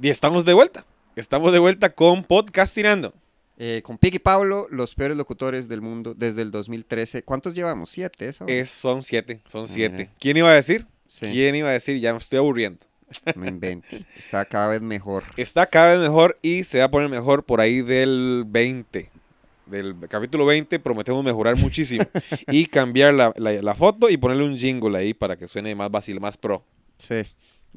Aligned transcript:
Y 0.00 0.08
estamos 0.10 0.44
de 0.44 0.52
vuelta. 0.52 0.84
Estamos 1.16 1.52
de 1.52 1.58
vuelta 1.58 1.94
con 1.94 2.24
Podcastinando. 2.24 3.14
Eh, 3.58 3.80
con 3.82 3.96
Piqui 3.96 4.18
Pablo, 4.18 4.66
los 4.70 4.94
peores 4.94 5.16
locutores 5.16 5.66
del 5.68 5.80
mundo 5.80 6.12
desde 6.14 6.42
el 6.42 6.50
2013. 6.50 7.22
¿Cuántos 7.22 7.54
llevamos? 7.54 7.90
¿Siete? 7.90 8.28
¿Eso? 8.28 8.44
Es, 8.46 8.68
son 8.68 9.02
siete, 9.02 9.40
son 9.46 9.66
siete. 9.66 10.02
Ajá. 10.04 10.12
¿Quién 10.18 10.36
iba 10.36 10.50
a 10.50 10.54
decir? 10.54 10.86
Sí. 11.06 11.26
¿Quién 11.32 11.54
iba 11.54 11.70
a 11.70 11.72
decir? 11.72 11.98
Ya 11.98 12.12
me 12.12 12.18
estoy 12.18 12.38
aburriendo. 12.38 12.80
No 13.34 13.46
invente. 13.46 14.04
Está 14.18 14.44
cada 14.44 14.68
vez 14.68 14.82
mejor. 14.82 15.24
Está 15.38 15.66
cada 15.66 15.92
vez 15.92 16.00
mejor 16.00 16.38
y 16.42 16.64
se 16.64 16.80
va 16.80 16.86
a 16.86 16.90
poner 16.90 17.08
mejor 17.08 17.44
por 17.44 17.62
ahí 17.62 17.80
del 17.80 18.44
20. 18.46 19.10
Del 19.66 19.96
capítulo 20.08 20.44
20 20.44 20.78
prometemos 20.80 21.24
mejorar 21.24 21.56
muchísimo. 21.56 22.04
y 22.48 22.66
cambiar 22.66 23.14
la, 23.14 23.32
la- 23.36 23.62
la 23.62 23.74
foto 23.74 24.10
y 24.10 24.18
ponerle 24.18 24.44
un 24.44 24.58
jingle 24.58 24.98
ahí 24.98 25.14
para 25.14 25.36
que 25.36 25.48
suene 25.48 25.74
más 25.74 25.90
vacil, 25.90 26.20
más 26.20 26.36
pro. 26.36 26.62
Sí. 26.98 27.22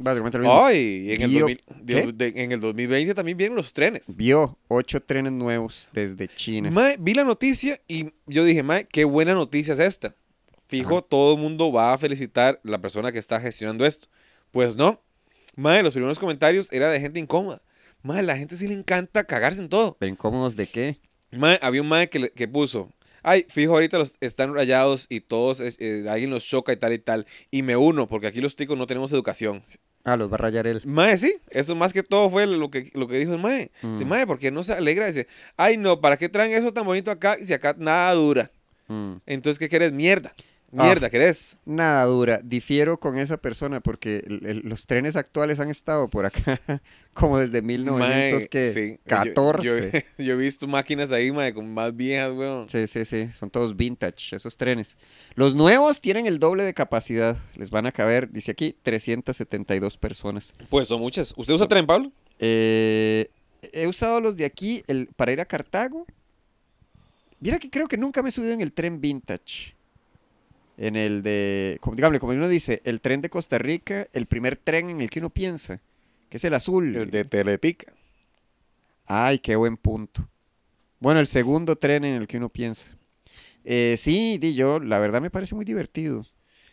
Básicamente 0.01 0.37
lo 0.37 0.43
mismo. 0.45 0.65
Ay, 0.65 1.11
en 1.13 1.21
el, 1.23 1.29
Bio- 1.29 1.39
2000 1.41 1.63
¿Qué? 1.85 2.11
de- 2.13 2.43
en 2.43 2.51
el 2.53 2.59
2020 2.59 3.13
también 3.13 3.37
vienen 3.37 3.55
los 3.55 3.73
trenes. 3.73 4.15
Vio 4.17 4.57
ocho 4.67 5.01
trenes 5.01 5.31
nuevos 5.33 5.89
desde 5.93 6.27
China. 6.27 6.71
Mae, 6.71 6.95
vi 6.99 7.13
la 7.13 7.23
noticia 7.25 7.81
y 7.87 8.11
yo 8.25 8.43
dije, 8.45 8.63
mae, 8.63 8.85
qué 8.85 9.03
buena 9.03 9.33
noticia 9.33 9.73
es 9.73 9.79
esta. 9.79 10.15
Fijo, 10.67 10.99
Ajá. 10.99 11.07
todo 11.09 11.33
el 11.35 11.41
mundo 11.41 11.71
va 11.71 11.93
a 11.93 11.97
felicitar 11.97 12.61
a 12.63 12.67
la 12.69 12.79
persona 12.79 13.11
que 13.11 13.19
está 13.19 13.39
gestionando 13.41 13.85
esto. 13.85 14.07
Pues 14.51 14.75
no. 14.75 15.01
Mae, 15.55 15.83
los 15.83 15.93
primeros 15.93 16.17
comentarios 16.19 16.71
era 16.71 16.89
de 16.89 16.99
gente 17.01 17.19
incómoda. 17.19 17.61
Mae, 18.01 18.23
la 18.23 18.37
gente 18.37 18.55
sí 18.55 18.67
le 18.67 18.75
encanta 18.75 19.25
cagarse 19.25 19.59
en 19.61 19.67
todo. 19.69 19.97
¿Pero 19.99 20.11
incómodos 20.11 20.55
de 20.55 20.67
qué? 20.67 20.97
Mae, 21.31 21.59
había 21.61 21.81
un 21.81 21.87
mae 21.89 22.09
que, 22.09 22.29
que 22.31 22.47
puso, 22.47 22.91
ay, 23.23 23.45
fijo, 23.49 23.73
ahorita 23.73 23.97
los 23.97 24.15
están 24.21 24.53
rayados 24.55 25.05
y 25.09 25.19
todos, 25.19 25.59
eh, 25.59 25.73
eh, 25.79 26.05
alguien 26.09 26.29
los 26.29 26.45
choca 26.45 26.71
y 26.71 26.77
tal 26.77 26.93
y 26.93 26.99
tal. 26.99 27.25
Y 27.51 27.63
me 27.63 27.75
uno, 27.75 28.07
porque 28.07 28.27
aquí 28.27 28.39
los 28.39 28.55
ticos 28.55 28.77
no 28.77 28.87
tenemos 28.87 29.11
educación. 29.11 29.61
Ah, 30.09 30.17
los 30.17 30.31
va 30.31 30.35
a 30.35 30.37
rayar 30.39 30.65
él. 30.65 30.81
Mae, 30.85 31.17
sí, 31.19 31.35
eso 31.51 31.75
más 31.75 31.93
que 31.93 32.01
todo 32.01 32.31
fue 32.31 32.47
lo 32.47 32.71
que, 32.71 32.89
lo 32.95 33.07
que 33.07 33.17
dijo 33.17 33.33
el 33.33 33.39
Mae. 33.39 33.69
Mm. 33.83 34.05
Mae, 34.05 34.25
¿por 34.25 34.39
qué 34.39 34.49
no 34.49 34.63
se 34.63 34.73
alegra? 34.73 35.05
Dice, 35.05 35.27
ay, 35.55 35.77
no, 35.77 36.01
¿para 36.01 36.17
qué 36.17 36.29
traen 36.29 36.51
eso 36.51 36.73
tan 36.73 36.83
bonito 36.83 37.11
acá 37.11 37.37
si 37.39 37.53
acá 37.53 37.75
nada 37.77 38.11
dura? 38.13 38.51
Mm. 38.87 39.17
Entonces, 39.27 39.59
¿qué 39.59 39.69
querés? 39.69 39.91
Mierda. 39.91 40.33
Ah. 40.77 40.83
Mierda, 40.85 41.09
¿querés? 41.09 41.57
Nada 41.65 42.05
dura. 42.05 42.41
Difiero 42.43 42.99
con 42.99 43.17
esa 43.17 43.37
persona 43.37 43.79
porque 43.79 44.23
el- 44.27 44.45
el- 44.45 44.59
los 44.59 44.85
trenes 44.85 45.15
actuales 45.15 45.59
han 45.59 45.69
estado 45.69 46.07
por 46.09 46.25
acá 46.27 46.59
como 47.13 47.39
desde 47.39 47.61
Mae, 47.63 47.77
1914. 47.79 49.63
Yo, 49.65 49.99
yo- 50.17 50.25
yo 50.25 50.33
he 50.33 50.37
visto 50.37 50.67
máquinas 50.67 51.11
ahí, 51.11 51.31
mae, 51.31 51.53
con 51.53 51.73
más 51.73 51.95
viejas, 51.95 52.33
weón. 52.33 52.69
Sí, 52.69 52.85
sí, 52.87 53.03
sí. 53.05 53.29
Son 53.33 53.49
todos 53.49 53.75
vintage, 53.75 54.35
esos 54.35 54.57
trenes. 54.57 54.97
Los 55.35 55.55
nuevos 55.55 56.01
tienen 56.01 56.27
el 56.27 56.37
doble 56.39 56.63
de 56.63 56.73
capacidad. 56.73 57.35
Les 57.55 57.71
van 57.71 57.85
a 57.87 57.91
caber, 57.91 58.29
dice 58.31 58.51
aquí, 58.51 58.75
372 58.83 59.97
personas. 59.97 60.53
Pues 60.69 60.87
son 60.87 60.99
muchas. 61.01 61.33
¿Usted 61.35 61.53
usa 61.55 61.63
Son- 61.63 61.67
tren, 61.69 61.87
Pablo? 61.87 62.11
Eh, 62.37 63.29
he 63.73 63.87
usado 63.87 64.21
los 64.21 64.35
de 64.37 64.45
aquí 64.45 64.83
el, 64.87 65.07
para 65.15 65.31
ir 65.31 65.41
a 65.41 65.45
Cartago. 65.45 66.05
Mira 67.39 67.57
que 67.57 67.69
creo 67.69 67.87
que 67.87 67.97
nunca 67.97 68.21
me 68.21 68.29
he 68.29 68.31
subido 68.31 68.53
en 68.53 68.61
el 68.61 68.71
tren 68.73 69.01
vintage. 69.01 69.75
En 70.81 70.95
el 70.95 71.23
de, 71.23 71.77
como, 71.81 71.97
como 72.19 72.31
uno 72.31 72.47
dice, 72.47 72.81
el 72.85 73.01
tren 73.01 73.21
de 73.21 73.29
Costa 73.29 73.57
Rica, 73.57 74.07
el 74.13 74.27
primer 74.27 74.55
tren 74.55 74.89
en 74.89 75.01
el 75.01 75.09
que 75.09 75.19
uno 75.19 75.29
piensa, 75.29 75.81
que 76.29 76.37
es 76.37 76.43
el 76.45 76.53
azul. 76.53 76.95
El 76.95 77.11
de 77.11 77.25
Teletica. 77.25 77.91
Ay, 79.05 79.39
qué 79.39 79.57
buen 79.57 79.75
punto. 79.75 80.29
Bueno, 81.01 81.19
el 81.19 81.27
segundo 81.27 81.75
tren 81.75 82.05
en 82.05 82.15
el 82.15 82.27
que 82.27 82.37
uno 82.37 82.47
piensa. 82.47 82.97
Eh, 83.65 83.95
sí, 83.97 84.37
di 84.37 84.53
yo, 84.55 84.79
la 84.79 84.99
verdad 84.99 85.21
me 85.21 85.29
parece 85.29 85.53
muy 85.53 85.65
divertido. 85.65 86.25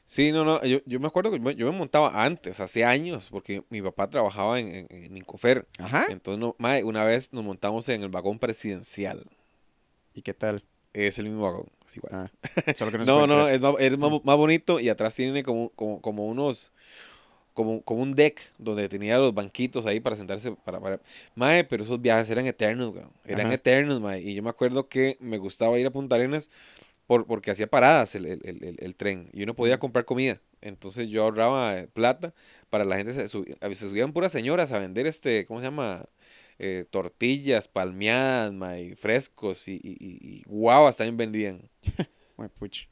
Sí, 0.04 0.30
no, 0.30 0.44
no, 0.44 0.64
yo, 0.64 0.78
yo 0.86 1.00
me 1.00 1.08
acuerdo 1.08 1.32
que 1.32 1.40
yo- 1.40 1.50
yo 1.50 1.72
me 1.72 1.76
montaba 1.76 2.24
antes, 2.24 2.60
hace 2.60 2.84
años, 2.84 3.28
porque 3.28 3.64
mi 3.70 3.82
papá 3.82 4.08
trabajaba 4.08 4.60
en, 4.60 4.68
en, 4.68 4.86
en 4.88 5.16
Incofer. 5.16 5.66
Ajá. 5.80 6.06
Entonces, 6.10 6.38
no, 6.38 6.54
mae, 6.58 6.84
una 6.84 7.02
vez 7.04 7.32
nos 7.32 7.42
montamos 7.44 7.88
en 7.88 8.04
el 8.04 8.08
vagón 8.08 8.38
presidencial. 8.38 9.26
¿Y 10.14 10.22
qué 10.22 10.32
tal? 10.32 10.62
Es 10.96 11.18
el 11.18 11.26
mismo 11.26 11.42
vagón. 11.42 11.66
Ah, 12.10 12.30
solo 12.76 12.90
que 12.90 12.98
no, 12.98 13.26
No, 13.26 13.48
es, 13.48 13.60
más, 13.60 13.74
es 13.78 13.98
más- 13.98 14.24
más 14.24 14.36
bonito 14.36 14.80
y 14.80 14.88
atrás 14.88 15.14
tiene 15.14 15.42
como, 15.42 15.68
como, 15.70 16.00
como 16.00 16.26
unos, 16.26 16.72
como, 17.52 17.82
como 17.82 18.02
un 18.02 18.14
deck 18.14 18.40
donde 18.58 18.88
tenía 18.88 19.18
los 19.18 19.34
banquitos 19.34 19.84
ahí 19.86 20.00
para 20.00 20.16
sentarse, 20.16 20.52
para, 20.52 20.80
para... 20.80 21.00
Mae, 21.34 21.64
pero 21.64 21.84
esos 21.84 22.00
viajes 22.00 22.30
eran 22.30 22.46
eternos, 22.46 22.94
weón. 22.94 23.10
Eran 23.26 23.46
Ajá. 23.46 23.54
eternos, 23.54 24.00
mae. 24.00 24.20
Y 24.22 24.34
yo 24.34 24.42
me 24.42 24.50
acuerdo 24.50 24.88
que 24.88 25.16
me 25.20 25.38
gustaba 25.38 25.78
ir 25.78 25.86
a 25.86 25.90
Punta 25.90 26.16
Arenas 26.16 26.50
por, 27.06 27.26
porque 27.26 27.50
hacía 27.50 27.66
paradas 27.66 28.14
el, 28.14 28.26
el- 28.26 28.40
el- 28.44 28.76
el- 28.78 28.96
tren 28.96 29.28
y 29.32 29.42
uno 29.42 29.54
podía 29.54 29.78
comprar 29.78 30.06
comida. 30.06 30.40
Entonces 30.62 31.08
yo 31.08 31.22
ahorraba 31.24 31.78
eh, 31.78 31.88
plata 31.92 32.32
para 32.70 32.84
la 32.84 32.96
gente, 32.96 33.12
se, 33.12 33.20
veces 33.68 33.78
se 33.78 33.88
subían 33.90 34.12
puras 34.12 34.32
señoras 34.32 34.72
a 34.72 34.78
vender 34.78 35.06
este, 35.06 35.44
¿cómo 35.44 35.60
se 35.60 35.66
llama? 35.66 36.06
Eh, 36.58 36.86
tortillas 36.90 37.68
palmeadas, 37.68 38.52
mae, 38.52 38.96
frescos 38.96 39.68
y, 39.68 39.74
y, 39.74 39.96
y- 40.00 40.42
guavas 40.46 40.96
también 40.96 41.16
vendían. 41.16 41.70
Ay, 42.38 42.48
puch. 42.58 42.88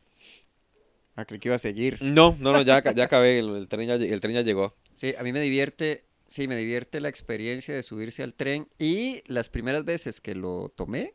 Ah, 1.16 1.24
creí 1.24 1.38
que 1.40 1.48
iba 1.48 1.54
a 1.56 1.58
seguir. 1.58 1.98
No, 2.02 2.36
no, 2.40 2.52
no, 2.52 2.62
ya, 2.62 2.82
ya 2.92 3.04
acabé, 3.04 3.38
el, 3.38 3.54
el 3.56 3.68
tren 3.68 3.86
ya, 3.86 3.94
el 3.94 4.20
tren 4.20 4.34
ya 4.34 4.42
llegó. 4.42 4.74
Sí, 4.94 5.14
a 5.16 5.22
mí 5.22 5.32
me 5.32 5.40
divierte, 5.40 6.04
sí, 6.26 6.48
me 6.48 6.56
divierte 6.56 7.00
la 7.00 7.08
experiencia 7.08 7.74
de 7.74 7.82
subirse 7.82 8.22
al 8.22 8.34
tren 8.34 8.68
y 8.78 9.22
las 9.26 9.48
primeras 9.48 9.84
veces 9.84 10.20
que 10.20 10.34
lo 10.34 10.70
tomé, 10.74 11.14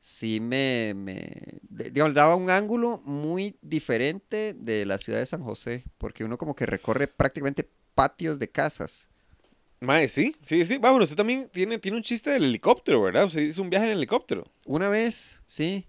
sí 0.00 0.40
me, 0.40 0.92
me 0.96 1.60
digamos, 1.70 2.14
daba 2.14 2.34
un 2.34 2.50
ángulo 2.50 3.00
muy 3.04 3.56
diferente 3.62 4.54
de 4.58 4.86
la 4.86 4.98
ciudad 4.98 5.20
de 5.20 5.26
San 5.26 5.42
José, 5.42 5.84
porque 5.98 6.24
uno 6.24 6.36
como 6.36 6.54
que 6.54 6.66
recorre 6.66 7.06
prácticamente 7.08 7.68
patios 7.94 8.38
de 8.38 8.48
casas. 8.50 9.07
Mae, 9.80 10.08
sí, 10.08 10.34
sí, 10.42 10.64
sí. 10.64 10.78
Vámonos, 10.78 11.04
usted 11.08 11.16
también 11.16 11.48
tiene, 11.52 11.78
tiene 11.78 11.96
un 11.96 12.02
chiste 12.02 12.30
del 12.30 12.44
helicóptero, 12.44 13.00
¿verdad? 13.02 13.24
Usted 13.26 13.42
hizo 13.42 13.62
un 13.62 13.70
viaje 13.70 13.86
en 13.86 13.92
helicóptero. 13.92 14.44
Una 14.66 14.88
vez, 14.88 15.40
sí, 15.46 15.86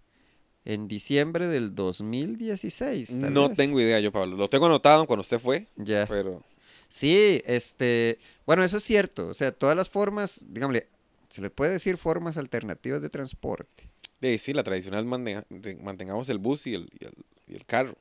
en 0.65 0.87
diciembre 0.87 1.47
del 1.47 1.73
2016. 1.73 3.17
tal 3.19 3.31
No 3.31 3.49
vez. 3.49 3.57
tengo 3.57 3.79
idea 3.81 3.99
yo, 3.99 4.11
Pablo. 4.11 4.37
Lo 4.37 4.49
tengo 4.49 4.67
anotado 4.67 5.07
cuando 5.07 5.21
usted 5.21 5.39
fue, 5.39 5.67
Ya. 5.75 6.05
pero... 6.07 6.43
Sí, 6.91 7.41
este, 7.45 8.17
bueno, 8.47 8.63
eso 8.63 8.77
es 8.77 8.83
cierto, 8.83 9.27
o 9.27 9.33
sea, 9.35 9.51
todas 9.51 9.75
las 9.77 9.89
formas, 9.91 10.41
digámosle, 10.47 10.87
se 11.29 11.39
le 11.39 11.51
puede 11.51 11.73
decir 11.73 11.97
formas 11.97 12.37
alternativas 12.37 12.99
de 13.03 13.09
transporte. 13.09 13.91
eh, 14.21 14.39
sí, 14.39 14.53
la 14.53 14.63
tradicional 14.63 15.05
mante- 15.05 15.45
de- 15.49 15.75
mantengamos 15.75 16.29
el 16.29 16.39
bus 16.39 16.65
y 16.65 16.73
el, 16.73 16.89
y 16.99 17.05
el, 17.05 17.13
y 17.47 17.55
el 17.55 17.65
carro. 17.67 17.95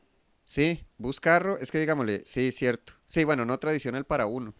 Sí, 0.46 0.82
bus 0.96 1.20
carro, 1.20 1.58
es 1.58 1.70
que 1.70 1.78
digámosle, 1.78 2.22
sí, 2.24 2.50
cierto. 2.50 2.94
Sí, 3.06 3.24
bueno, 3.24 3.44
no 3.44 3.58
tradicional 3.58 4.06
para 4.06 4.24
uno. 4.24 4.54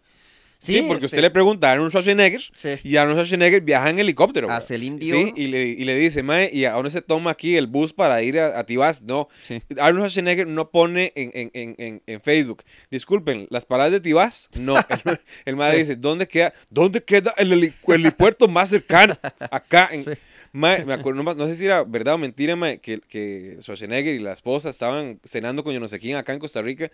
Sí, 0.61 0.81
porque 0.81 0.95
este, 0.95 1.05
usted 1.05 1.21
le 1.21 1.31
pregunta 1.31 1.69
a 1.69 1.71
Arnold 1.71 1.89
Schwarzenegger 1.91 2.41
Sí, 2.53 2.69
y 2.83 2.97
Arnold 2.97 3.15
Schwarzenegger 3.17 3.61
viaja 3.61 3.89
en 3.89 3.99
helicóptero. 3.99 4.47
a 4.49 4.55
¿verdad? 4.55 4.67
Celine 4.67 4.97
Dion. 4.99 5.27
Sí, 5.27 5.33
y 5.37 5.47
le, 5.47 5.63
y 5.67 5.85
le 5.85 5.95
dice, 5.95 6.21
mae, 6.21 6.49
¿y 6.51 6.65
a 6.65 6.73
dónde 6.73 6.89
se 6.91 7.01
toma 7.01 7.31
aquí 7.31 7.55
el 7.55 7.67
bus 7.67 7.93
para 7.93 8.21
ir 8.21 8.37
a, 8.39 8.59
a 8.59 8.65
Tibás? 8.65 9.01
No, 9.03 9.29
sí. 9.41 9.61
Arnold 9.79 9.99
Schwarzenegger 10.09 10.47
no 10.47 10.69
pone 10.69 11.13
en, 11.15 11.31
en, 11.53 11.75
en, 11.77 12.01
en, 12.05 12.21
Facebook, 12.21 12.63
disculpen, 12.91 13.47
las 13.49 13.65
paradas 13.65 13.93
de 13.93 14.01
Tibás, 14.01 14.49
no. 14.55 14.75
El, 15.05 15.19
el 15.45 15.55
mae 15.55 15.77
dice, 15.77 15.95
¿dónde 15.95 16.27
queda, 16.27 16.51
¿dónde 16.69 17.01
queda 17.01 17.33
el, 17.37 17.53
heli- 17.53 17.73
el 17.87 17.93
helipuerto 18.01 18.47
más 18.49 18.69
cercano? 18.69 19.17
Acá, 19.51 19.89
en, 19.93 20.03
Sí. 20.03 20.11
Mae, 20.51 20.83
me 20.83 20.93
acuerdo, 20.93 21.21
no, 21.23 21.47
sé 21.47 21.55
si 21.55 21.65
era 21.65 21.83
verdad 21.83 22.15
o 22.15 22.17
mentira, 22.17 22.55
mae, 22.55 22.79
que, 22.79 22.99
que 23.07 23.57
Schwarzenegger 23.61 24.15
y 24.15 24.19
la 24.19 24.33
esposa 24.33 24.69
estaban 24.71 25.19
cenando 25.23 25.63
con 25.63 25.73
yo 25.73 25.79
no 25.79 25.87
sé 25.87 25.99
quién 25.99 26.17
acá 26.17 26.33
en 26.33 26.39
Costa 26.39 26.61
Rica. 26.63 26.89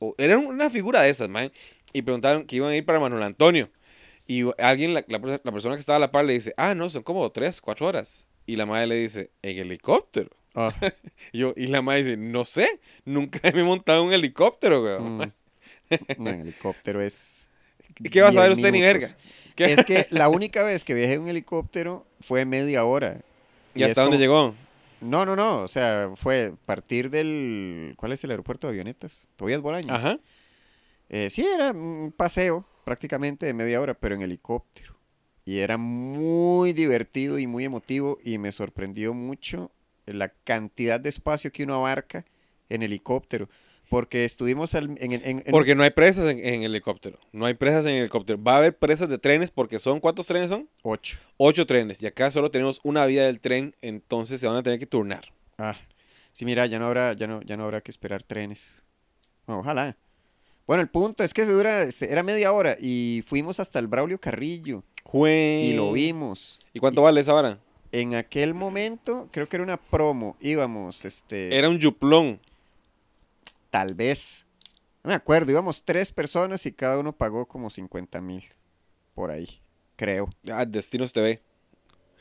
O, 0.00 0.14
era 0.18 0.38
una 0.38 0.70
figura 0.70 1.02
de 1.02 1.10
esas, 1.10 1.28
mae. 1.28 1.50
Y 1.92 2.02
preguntaron 2.02 2.44
que 2.44 2.56
iban 2.56 2.70
a 2.70 2.76
ir 2.76 2.84
para 2.84 3.00
Manuel 3.00 3.22
Antonio. 3.22 3.70
Y 4.26 4.44
alguien, 4.62 4.92
la, 4.94 5.04
la 5.08 5.18
per- 5.20 5.40
la 5.42 5.52
persona 5.52 5.74
que 5.74 5.80
estaba 5.80 5.96
a 5.96 6.00
la 6.00 6.10
par, 6.12 6.24
le 6.24 6.34
dice, 6.34 6.52
ah, 6.56 6.74
no, 6.74 6.90
son 6.90 7.02
como 7.02 7.30
tres, 7.32 7.60
cuatro 7.60 7.86
horas. 7.86 8.28
Y 8.46 8.56
la 8.56 8.66
madre 8.66 8.86
le 8.86 8.94
dice, 8.96 9.30
en 9.42 9.58
helicóptero. 9.58 10.30
Ah, 10.54 10.72
Y, 11.32 11.38
yo, 11.38 11.54
y 11.56 11.66
la 11.68 11.82
madre 11.82 12.04
dice, 12.04 12.16
no 12.16 12.44
sé, 12.44 12.80
nunca 13.04 13.40
me 13.54 13.60
he 13.60 13.64
montado 13.64 14.02
en 14.02 14.08
un 14.08 14.12
helicóptero, 14.12 14.82
weón. 14.82 15.18
mm. 15.18 15.32
No, 16.18 16.30
en 16.30 16.40
helicóptero 16.40 17.00
es. 17.00 17.50
¿Qué 18.10 18.20
va 18.20 18.28
a 18.28 18.32
saber 18.32 18.50
10 18.50 18.58
usted 18.58 18.72
ni 18.72 18.82
verga? 18.82 19.16
¿Qué? 19.56 19.64
Es 19.72 19.84
que 19.84 20.06
la 20.10 20.28
única 20.28 20.62
vez 20.62 20.84
que 20.84 20.92
viajé 20.94 21.14
en 21.14 21.22
un 21.22 21.28
helicóptero 21.28 22.06
fue 22.20 22.44
media 22.44 22.84
hora. 22.84 23.22
¿Y 23.74 23.82
es 23.82 23.88
hasta 23.90 24.02
dónde 24.02 24.16
como- 24.26 24.50
llegó? 24.50 24.54
No, 25.00 25.24
no, 25.24 25.36
no. 25.36 25.62
O 25.62 25.68
sea, 25.68 26.10
fue 26.16 26.54
partir 26.66 27.10
del. 27.10 27.94
¿Cuál 27.96 28.12
es 28.12 28.24
el 28.24 28.30
aeropuerto 28.30 28.66
de 28.66 28.72
avionetas? 28.72 29.28
Tobías 29.36 29.60
Bolaños. 29.60 29.96
Ajá. 29.96 30.18
Eh, 31.08 31.30
sí, 31.30 31.46
era 31.46 31.70
un 31.72 32.12
paseo 32.16 32.66
prácticamente 32.84 33.46
de 33.46 33.54
media 33.54 33.80
hora, 33.80 33.94
pero 33.94 34.14
en 34.14 34.22
helicóptero. 34.22 34.96
Y 35.44 35.60
era 35.60 35.78
muy 35.78 36.72
divertido 36.72 37.38
y 37.38 37.46
muy 37.46 37.64
emotivo 37.64 38.18
y 38.22 38.38
me 38.38 38.52
sorprendió 38.52 39.14
mucho 39.14 39.70
la 40.04 40.28
cantidad 40.28 41.00
de 41.00 41.08
espacio 41.08 41.52
que 41.52 41.64
uno 41.64 41.74
abarca 41.74 42.26
en 42.68 42.82
helicóptero. 42.82 43.48
Porque 43.90 44.24
estuvimos 44.24 44.74
al- 44.74 44.96
en, 45.00 45.12
en- 45.12 45.22
en- 45.24 45.44
Porque 45.50 45.74
no 45.74 45.82
hay 45.82 45.90
presas 45.90 46.30
en, 46.30 46.44
en 46.44 46.62
helicóptero. 46.62 47.18
No 47.32 47.46
hay 47.46 47.54
presas 47.54 47.86
en 47.86 47.94
helicóptero. 47.94 48.42
Va 48.42 48.54
a 48.54 48.58
haber 48.58 48.76
presas 48.76 49.08
de 49.08 49.18
trenes 49.18 49.50
porque 49.50 49.78
son, 49.78 50.00
¿cuántos 50.00 50.26
trenes 50.26 50.50
son? 50.50 50.68
ocho. 50.82 51.16
Ocho 51.38 51.64
trenes. 51.66 52.02
Y 52.02 52.06
acá 52.06 52.30
solo 52.30 52.50
tenemos 52.50 52.80
una 52.82 53.06
vía 53.06 53.24
del 53.24 53.40
tren, 53.40 53.74
entonces 53.80 54.40
se 54.40 54.46
van 54.46 54.56
a 54.56 54.62
tener 54.62 54.78
que 54.78 54.86
turnar. 54.86 55.24
Ah, 55.56 55.74
sí, 56.32 56.44
mira, 56.44 56.66
ya 56.66 56.78
no 56.78 56.86
habrá, 56.86 57.14
ya 57.14 57.26
no, 57.26 57.40
ya 57.42 57.56
no 57.56 57.64
habrá 57.64 57.80
que 57.80 57.90
esperar 57.90 58.22
trenes. 58.22 58.82
Bueno, 59.46 59.60
ojalá. 59.60 59.96
Bueno, 60.66 60.82
el 60.82 60.88
punto 60.90 61.24
es 61.24 61.32
que 61.32 61.46
se 61.46 61.52
dura, 61.52 61.80
este, 61.82 62.12
era 62.12 62.22
media 62.22 62.52
hora 62.52 62.76
y 62.78 63.24
fuimos 63.26 63.58
hasta 63.58 63.78
el 63.78 63.86
Braulio 63.86 64.20
Carrillo 64.20 64.84
Jue- 65.02 65.62
y 65.62 65.72
lo 65.72 65.92
vimos. 65.92 66.58
¿Y 66.74 66.78
cuánto 66.78 67.00
vale 67.00 67.22
esa 67.22 67.32
vara? 67.32 67.58
En 67.90 68.14
aquel 68.14 68.52
momento, 68.52 69.30
creo 69.32 69.48
que 69.48 69.56
era 69.56 69.62
una 69.64 69.78
promo, 69.78 70.36
íbamos, 70.42 71.06
este, 71.06 71.56
Era 71.56 71.70
un 71.70 71.78
yuplón. 71.78 72.38
Tal 73.70 73.94
vez, 73.94 74.46
no 75.02 75.08
me 75.08 75.14
acuerdo, 75.14 75.50
íbamos 75.50 75.84
tres 75.84 76.12
personas 76.12 76.64
y 76.66 76.72
cada 76.72 76.98
uno 76.98 77.16
pagó 77.16 77.46
como 77.46 77.70
50 77.70 78.20
mil, 78.20 78.44
por 79.14 79.30
ahí, 79.30 79.60
creo. 79.96 80.28
Ah, 80.50 80.64
Destinos 80.64 81.12
TV. 81.12 81.42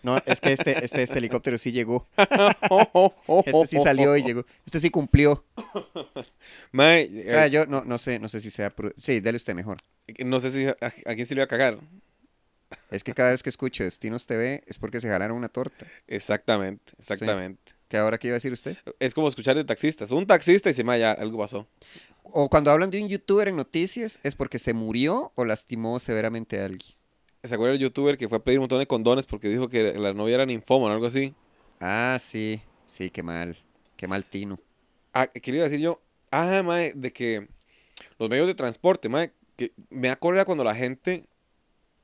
No, 0.03 0.17
es 0.25 0.39
que 0.39 0.53
este, 0.53 0.85
este, 0.85 1.01
este 1.01 1.17
helicóptero 1.17 1.57
sí 1.57 1.71
llegó, 1.71 2.07
este 3.45 3.67
sí 3.67 3.79
salió 3.79 4.15
y 4.15 4.23
llegó, 4.23 4.45
este 4.65 4.79
sí 4.79 4.89
cumplió. 4.89 5.43
O 5.53 6.25
sea, 6.73 7.47
eh, 7.47 7.49
yo 7.49 7.65
no, 7.65 7.83
no 7.83 7.97
sé, 7.97 8.19
no 8.19 8.29
sé 8.29 8.39
si 8.39 8.51
sea, 8.51 8.73
sí, 8.97 9.19
dale 9.21 9.37
usted 9.37 9.55
mejor. 9.55 9.77
no 10.23 10.39
sé 10.39 10.51
si 10.51 10.67
a, 10.67 10.75
a 10.79 11.15
quién 11.15 11.25
se 11.25 11.33
le 11.33 11.39
iba 11.39 11.45
a 11.45 11.47
cagar. 11.47 11.79
Es 12.91 13.03
que 13.03 13.13
cada 13.13 13.31
vez 13.31 13.43
que 13.43 13.49
escucho 13.49 13.83
Destinos 13.83 14.25
TV 14.25 14.63
es 14.67 14.77
porque 14.77 15.01
se 15.01 15.09
jalaron 15.09 15.37
una 15.37 15.49
torta. 15.49 15.85
Exactamente, 16.07 16.93
exactamente. 16.97 17.76
¿Qué 17.87 17.97
ahora 17.97 18.17
qué 18.17 18.27
iba 18.27 18.33
a 18.33 18.37
decir 18.37 18.51
usted? 18.51 18.77
Es 18.99 19.13
como 19.13 19.29
escuchar 19.29 19.55
de 19.55 19.63
taxistas. 19.63 20.11
Un 20.11 20.27
taxista 20.27 20.69
y 20.69 20.73
se 20.73 20.83
me 20.83 20.99
ya 20.99 21.13
algo 21.13 21.37
pasó. 21.37 21.67
O 22.23 22.49
cuando 22.49 22.69
hablan 22.69 22.89
de 22.89 23.01
un 23.01 23.07
youtuber 23.07 23.47
en 23.47 23.55
noticias 23.55 24.19
es 24.23 24.35
porque 24.35 24.59
se 24.59 24.73
murió 24.73 25.31
o 25.35 25.45
lastimó 25.45 25.99
severamente 25.99 26.59
a 26.59 26.65
alguien. 26.65 26.91
¿Se 27.43 27.55
acuerda 27.55 27.75
el 27.75 27.79
youtuber 27.79 28.17
que 28.17 28.27
fue 28.27 28.39
a 28.39 28.43
pedir 28.43 28.59
un 28.59 28.63
montón 28.63 28.79
de 28.79 28.87
condones 28.87 29.25
porque 29.25 29.47
dijo 29.47 29.69
que 29.69 29.93
la 29.93 30.13
novia 30.13 30.35
era 30.35 30.45
ninfoma 30.45 30.87
o 30.87 30.89
algo 30.89 31.05
así? 31.05 31.33
Ah, 31.79 32.17
sí, 32.19 32.59
sí, 32.85 33.09
qué 33.09 33.23
mal, 33.23 33.55
qué 33.95 34.07
mal 34.07 34.25
tino. 34.25 34.59
Ah, 35.13 35.27
¿qué 35.27 35.51
le 35.51 35.57
iba 35.57 35.65
a 35.65 35.69
decir 35.69 35.79
yo? 35.79 36.01
Ah, 36.29 36.61
mae, 36.65 36.91
de 36.93 37.13
que 37.13 37.47
los 38.19 38.29
medios 38.29 38.47
de 38.47 38.55
transporte, 38.55 39.07
mae, 39.07 39.31
que 39.55 39.71
me 39.89 40.13
cólera 40.17 40.43
cuando 40.43 40.65
la 40.65 40.75
gente, 40.75 41.23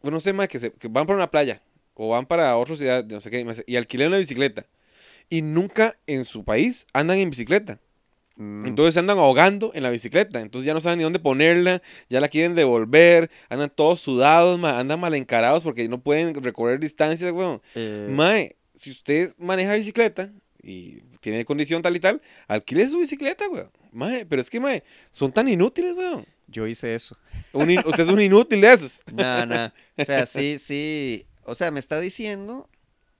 no 0.01 0.19
sé, 0.21 0.31
mae, 0.31 0.47
que, 0.47 0.59
se, 0.59 0.71
que 0.71 0.88
van 0.88 1.06
para 1.06 1.18
una 1.18 1.30
playa 1.30 1.62
o 1.94 2.09
van 2.09 2.25
para 2.25 2.56
otra 2.56 2.77
ciudad, 2.77 3.03
no 3.03 3.19
sé 3.19 3.30
qué, 3.30 3.45
y 3.68 3.75
alquilan 3.75 4.07
una 4.07 4.18
bicicleta 4.18 4.65
y 5.29 5.41
nunca 5.41 5.95
en 6.07 6.25
su 6.25 6.43
país 6.43 6.85
andan 6.93 7.17
en 7.17 7.29
bicicleta. 7.29 7.79
Mm, 8.35 8.65
Entonces 8.65 8.95
se 8.95 8.99
andan 8.99 9.17
ahogando 9.19 9.71
en 9.75 9.83
la 9.83 9.89
bicicleta. 9.91 10.39
Entonces 10.41 10.65
ya 10.65 10.73
no 10.73 10.81
saben 10.81 10.97
ni 10.99 11.03
dónde 11.03 11.19
ponerla. 11.19 11.81
Ya 12.09 12.19
la 12.19 12.27
quieren 12.29 12.55
devolver. 12.55 13.29
Andan 13.49 13.69
todos 13.69 14.01
sudados, 14.01 14.57
ma, 14.59 14.79
andan 14.79 14.99
mal 14.99 15.13
encarados 15.13 15.61
porque 15.63 15.87
no 15.87 16.01
pueden 16.01 16.33
recorrer 16.41 16.79
distancias, 16.79 17.31
weón. 17.31 17.61
eh, 17.75 18.07
Mae, 18.09 18.55
si 18.73 18.89
usted 18.91 19.33
maneja 19.37 19.75
bicicleta 19.75 20.31
y 20.63 21.01
tiene 21.19 21.45
condición 21.45 21.81
tal 21.81 21.95
y 21.95 21.99
tal, 21.99 22.21
alquile 22.47 22.89
su 22.89 22.97
bicicleta, 22.99 23.47
weón. 23.49 23.69
Mae, 23.91 24.25
pero 24.25 24.41
es 24.41 24.49
que, 24.49 24.59
mae, 24.59 24.83
son 25.11 25.31
tan 25.31 25.47
inútiles, 25.47 25.93
weón. 25.95 26.25
yo 26.47 26.65
hice 26.65 26.95
eso. 26.95 27.15
Un 27.51 27.69
usted 27.85 27.99
es 28.03 28.09
un 28.09 28.19
inútil 28.21 28.61
de 28.61 28.73
esos. 28.73 29.03
No, 29.13 29.45
no. 29.45 29.71
O 29.97 30.05
sea, 30.05 30.25
sí, 30.25 30.57
sí. 30.57 31.27
O 31.45 31.53
sea, 31.53 31.69
me 31.69 31.79
está 31.79 31.99
diciendo. 31.99 32.67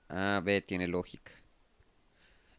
Ah, 0.10 0.42
ve, 0.44 0.62
tiene 0.62 0.88
lógica. 0.88 1.32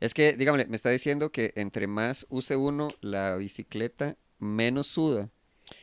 Es 0.05 0.13
que, 0.13 0.35
dígame, 0.35 0.67
me 0.67 0.77
está 0.77 0.91
diciendo 0.91 1.33
que 1.33 1.53
entre 1.57 1.87
más 1.87 2.27
use 2.29 2.57
uno 2.57 2.91
la 3.01 3.37
bicicleta, 3.37 4.19
menos 4.39 4.87
suda. 4.87 5.31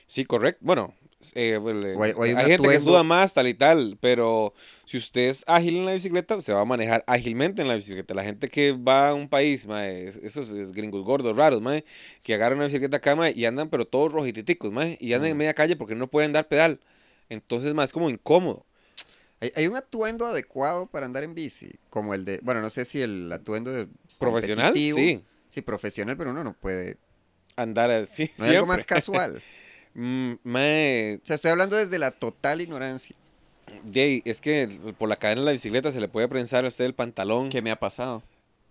Sí, 0.05 0.25
correcto. 0.25 0.59
Bueno, 0.63 0.93
eh, 1.33 1.57
well, 1.57 1.83
eh, 1.87 1.95
O 1.95 2.03
hay- 2.03 2.11
o 2.15 2.21
hay 2.21 2.35
gente 2.45 2.69
que 2.69 2.79
suda 2.79 3.01
más, 3.01 3.33
tal 3.33 3.47
y 3.47 3.55
tal, 3.55 3.97
pero 3.99 4.53
si 4.85 4.97
usted 4.97 5.29
es 5.29 5.43
ágil 5.47 5.77
en 5.77 5.85
la 5.87 5.93
bicicleta, 5.93 6.39
se 6.39 6.53
va 6.53 6.61
a 6.61 6.65
manejar 6.65 7.03
ágilmente 7.07 7.63
en 7.63 7.67
la 7.67 7.73
bicicleta. 7.75 8.13
La 8.13 8.23
gente 8.23 8.47
que 8.47 8.73
va 8.73 9.09
a 9.09 9.13
un 9.15 9.27
país, 9.27 9.65
mae, 9.65 10.09
es- 10.09 10.17
esos 10.17 10.51
es 10.51 10.71
gringos 10.71 11.03
gordos, 11.03 11.35
raros, 11.35 11.59
mae, 11.59 11.83
que 12.21 12.35
agarran 12.35 12.59
una 12.59 12.65
bicicleta 12.67 12.97
acá, 12.97 13.15
mae, 13.15 13.33
y 13.35 13.45
andan 13.45 13.71
pero 13.71 13.85
todos 13.87 14.11
rojititicos, 14.13 14.71
mae, 14.71 14.99
y 15.01 15.13
andan 15.13 15.31
en 15.31 15.35
Mm. 15.37 15.39
media 15.39 15.53
calle 15.55 15.75
porque 15.75 15.95
no 15.95 16.05
pueden 16.11 16.31
dar 16.31 16.47
pedal. 16.47 16.79
Entonces, 17.27 17.73
mae, 17.73 17.85
es 17.85 17.91
como 17.91 18.07
incómodo. 18.07 18.67
Hay, 19.39 19.51
hay 19.55 19.65
un 19.65 19.75
atuendo 19.75 20.27
adecuado 20.27 20.85
para 20.85 21.07
andar 21.07 21.23
en 21.23 21.33
bici, 21.33 21.71
como 21.89 22.13
el 22.13 22.23
de, 22.25 22.39
bueno, 22.43 22.61
no 22.61 22.69
sé 22.69 22.85
si 22.85 23.01
el 23.01 23.31
atuendo 23.31 23.71
de 23.71 23.87
Profesional, 24.21 24.73
sí. 24.75 25.23
Sí, 25.49 25.61
profesional, 25.61 26.15
pero 26.17 26.31
uno 26.31 26.43
no 26.43 26.53
puede. 26.53 26.97
Andar 27.57 27.91
así, 27.91 28.29
No 28.37 28.45
algo 28.45 28.65
más 28.65 28.85
casual. 28.85 29.41
Mm, 29.93 30.35
mae, 30.43 31.19
O 31.21 31.25
sea, 31.25 31.35
estoy 31.35 31.51
hablando 31.51 31.75
desde 31.75 31.99
la 31.99 32.11
total 32.11 32.61
ignorancia 32.61 33.13
Jay, 33.93 34.21
es 34.23 34.39
que 34.39 34.69
por 34.97 35.09
la 35.09 35.17
cadena 35.17 35.41
de 35.41 35.45
la 35.47 35.51
bicicleta 35.51 35.91
se 35.91 35.99
le 35.99 36.07
puede 36.07 36.29
prensar 36.29 36.63
a 36.63 36.69
usted 36.69 36.85
el 36.85 36.93
pantalón. 36.93 37.49
que 37.49 37.61
me 37.61 37.71
ha 37.71 37.75
pasado, 37.75 38.23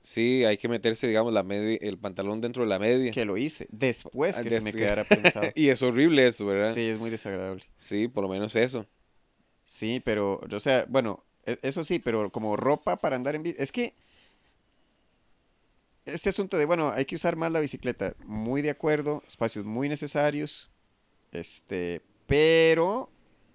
Sí, 0.02 0.44
hay 0.46 0.56
que 0.56 0.66
meterse, 0.66 1.06
digamos, 1.06 1.34
la 1.34 1.42
media, 1.42 1.76
el 1.82 1.98
pantalón 1.98 2.40
dentro 2.40 2.62
de 2.62 2.70
la 2.70 2.78
media. 2.78 3.10
que 3.10 3.26
lo 3.26 3.36
hice 3.36 3.66
después 3.70 4.38
que 4.40 4.50
se 4.50 4.62
me 4.62 4.72
quedara 4.72 5.04
pensado. 5.08 5.50
y 5.54 5.68
es 5.68 5.82
horrible 5.82 6.26
eso, 6.26 6.46
¿verdad? 6.46 6.72
Sí, 6.72 6.88
es 6.88 6.98
muy 6.98 7.10
desagradable. 7.10 7.64
Sí, 7.76 8.08
por 8.08 8.22
lo 8.22 8.30
menos 8.30 8.56
eso. 8.56 8.86
Sí, 9.64 10.00
pero, 10.02 10.40
o 10.50 10.60
sea, 10.60 10.86
bueno, 10.88 11.22
e- 11.44 11.58
eso 11.62 11.84
sí, 11.84 11.98
pero 11.98 12.30
como 12.32 12.56
ropa 12.56 12.96
para 12.96 13.16
andar 13.16 13.34
en 13.34 13.42
bici. 13.42 13.56
Es 13.58 13.72
que 13.72 13.92
este 16.06 16.30
asunto 16.30 16.56
de, 16.58 16.64
bueno, 16.64 16.90
hay 16.94 17.04
que 17.04 17.14
usar 17.14 17.36
más 17.36 17.52
la 17.52 17.60
bicicleta, 17.60 18.14
muy 18.26 18.62
de 18.62 18.70
acuerdo, 18.70 19.22
espacios 19.28 19.64
muy 19.64 19.88
necesarios, 19.88 20.70
este, 21.32 22.00
pero, 22.26 23.10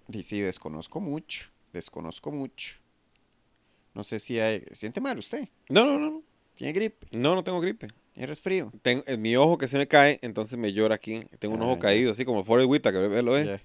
y 0.08 0.22
sí, 0.22 0.40
desconozco 0.40 1.00
mucho, 1.00 1.46
desconozco 1.72 2.30
mucho. 2.32 2.76
No 3.94 4.04
sé 4.04 4.18
si 4.18 4.38
hay, 4.40 4.62
¿siente 4.72 5.00
mal 5.00 5.18
usted? 5.18 5.48
No, 5.68 5.84
no, 5.84 5.98
no, 5.98 6.10
no. 6.10 6.22
¿Tiene 6.54 6.72
gripe? 6.72 7.06
No, 7.12 7.34
no 7.34 7.42
tengo 7.44 7.60
gripe. 7.60 7.88
¿Tiene 8.12 8.26
resfrío? 8.28 8.72
Tengo, 8.82 9.02
en 9.06 9.20
mi 9.20 9.36
ojo 9.36 9.58
que 9.58 9.68
se 9.68 9.76
me 9.78 9.86
cae, 9.88 10.18
entonces 10.22 10.58
me 10.58 10.72
llora 10.72 10.94
aquí. 10.94 11.20
Tengo 11.38 11.54
un 11.54 11.62
Ah, 11.62 11.66
ojo 11.66 11.74
ya. 11.76 11.80
caído, 11.80 12.12
así 12.12 12.24
como 12.24 12.44
Forrest 12.44 12.68
Whitaker, 12.70 13.22
¿lo 13.24 13.32
ve? 13.32 13.44
Ya, 13.44 13.62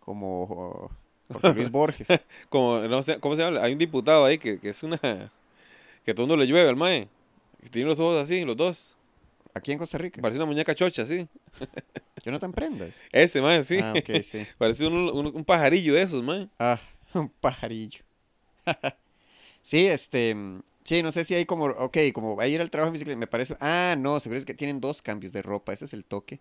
Como 0.00 0.44
oh, 0.44 0.90
Jorge 1.32 1.54
Luis 1.54 1.70
Borges. 1.70 2.08
Como, 2.48 2.80
no 2.80 3.02
sé, 3.02 3.20
¿cómo 3.20 3.36
se 3.36 3.42
llama? 3.42 3.62
Hay 3.62 3.72
un 3.72 3.78
diputado 3.78 4.24
ahí 4.24 4.38
que, 4.38 4.58
que 4.58 4.70
es 4.70 4.82
una... 4.82 4.98
Que 6.04 6.14
todo 6.14 6.24
el 6.24 6.28
mundo 6.28 6.36
le 6.38 6.46
llueve 6.46 6.68
al 6.68 6.76
mae. 6.76 7.08
Tiene 7.70 7.88
los 7.88 8.00
ojos 8.00 8.22
así, 8.22 8.44
los 8.44 8.56
dos. 8.56 8.96
Aquí 9.52 9.72
en 9.72 9.78
Costa 9.78 9.98
Rica. 9.98 10.22
Parece 10.22 10.38
una 10.38 10.46
muñeca 10.46 10.74
chocha, 10.74 11.04
sí. 11.04 11.26
Jonathan 12.24 12.52
Prendas. 12.52 12.94
Ese, 13.12 13.40
mae, 13.40 13.64
sí. 13.64 13.78
Ah, 13.82 13.94
ok, 13.96 14.22
sí. 14.22 14.46
Parece 14.58 14.86
un, 14.86 14.94
un, 14.94 15.26
un 15.34 15.44
pajarillo 15.44 15.94
de 15.94 16.02
esos, 16.02 16.22
mae. 16.22 16.48
Ah, 16.58 16.78
un 17.14 17.28
pajarillo. 17.28 18.00
sí, 19.62 19.86
este. 19.86 20.36
Sí, 20.84 21.02
no 21.02 21.12
sé 21.12 21.24
si 21.24 21.34
hay 21.34 21.44
como. 21.44 21.66
Ok, 21.66 21.98
como 22.14 22.36
va 22.36 22.44
a 22.44 22.48
ir 22.48 22.60
al 22.60 22.70
trabajo 22.70 22.88
en 22.88 22.94
bicicleta. 22.94 23.18
Me 23.18 23.26
parece. 23.26 23.56
Ah, 23.60 23.96
no, 23.98 24.20
seguro 24.20 24.38
es 24.38 24.44
que 24.44 24.54
tienen 24.54 24.80
dos 24.80 25.02
cambios 25.02 25.32
de 25.32 25.42
ropa. 25.42 25.72
Ese 25.72 25.84
es 25.84 25.92
el 25.92 26.04
toque. 26.04 26.40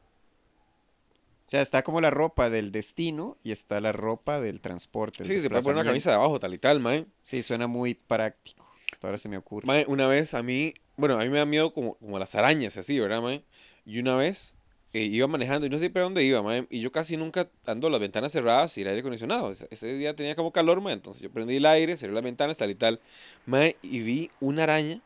O 1.47 1.49
sea, 1.49 1.63
está 1.63 1.81
como 1.81 1.99
la 1.99 2.11
ropa 2.11 2.51
del 2.51 2.71
destino 2.71 3.35
y 3.43 3.51
está 3.51 3.81
la 3.81 3.91
ropa 3.91 4.39
del 4.39 4.61
transporte. 4.61 5.25
Sí, 5.25 5.39
se 5.39 5.49
puede 5.49 5.63
poner 5.63 5.77
una 5.77 5.85
camisa 5.85 6.11
de 6.11 6.17
abajo, 6.17 6.39
tal 6.39 6.53
y 6.53 6.59
tal, 6.59 6.79
mae. 6.79 7.07
Sí, 7.23 7.41
suena 7.41 7.65
muy 7.65 7.95
práctico. 7.95 8.69
Hasta 8.91 9.07
ahora 9.07 9.17
se 9.17 9.29
me 9.29 9.37
ocurre. 9.37 9.65
Mae, 9.65 9.85
una 9.87 10.07
vez 10.07 10.35
a 10.35 10.43
mí, 10.43 10.75
bueno, 10.99 11.19
a 11.19 11.23
mí 11.23 11.29
me 11.29 11.37
da 11.37 11.45
miedo 11.45 11.71
como, 11.73 11.95
como 11.95 12.19
las 12.19 12.35
arañas 12.35 12.77
así, 12.77 12.99
¿verdad, 12.99 13.21
mae? 13.21 13.43
Y 13.85 13.99
una 13.99 14.15
vez 14.15 14.53
eh, 14.91 15.03
iba 15.03 15.27
manejando 15.27 15.65
y 15.65 15.69
no 15.69 15.79
sé 15.79 15.89
para 15.89 16.03
dónde 16.03 16.23
iba, 16.23 16.41
mae, 16.43 16.67
y 16.69 16.81
yo 16.81 16.91
casi 16.91 17.15
nunca 17.15 17.49
ando 17.65 17.89
las 17.89 18.01
ventanas 18.01 18.33
cerradas 18.33 18.77
y 18.77 18.81
el 18.81 18.89
aire 18.89 18.99
acondicionado. 18.99 19.51
Ese, 19.51 19.93
día 19.95 20.15
tenía 20.15 20.35
como 20.35 20.51
calor, 20.51 20.81
mae, 20.81 20.93
entonces 20.93 21.21
yo 21.21 21.31
prendí 21.31 21.55
el 21.55 21.65
aire, 21.65 21.95
cerré 21.95 22.13
las 22.13 22.23
ventanas, 22.23 22.57
tal 22.57 22.69
y 22.69 22.75
tal, 22.75 22.99
mae, 23.45 23.77
y 23.81 24.01
vi 24.01 24.31
una 24.41 24.63
araña, 24.63 25.01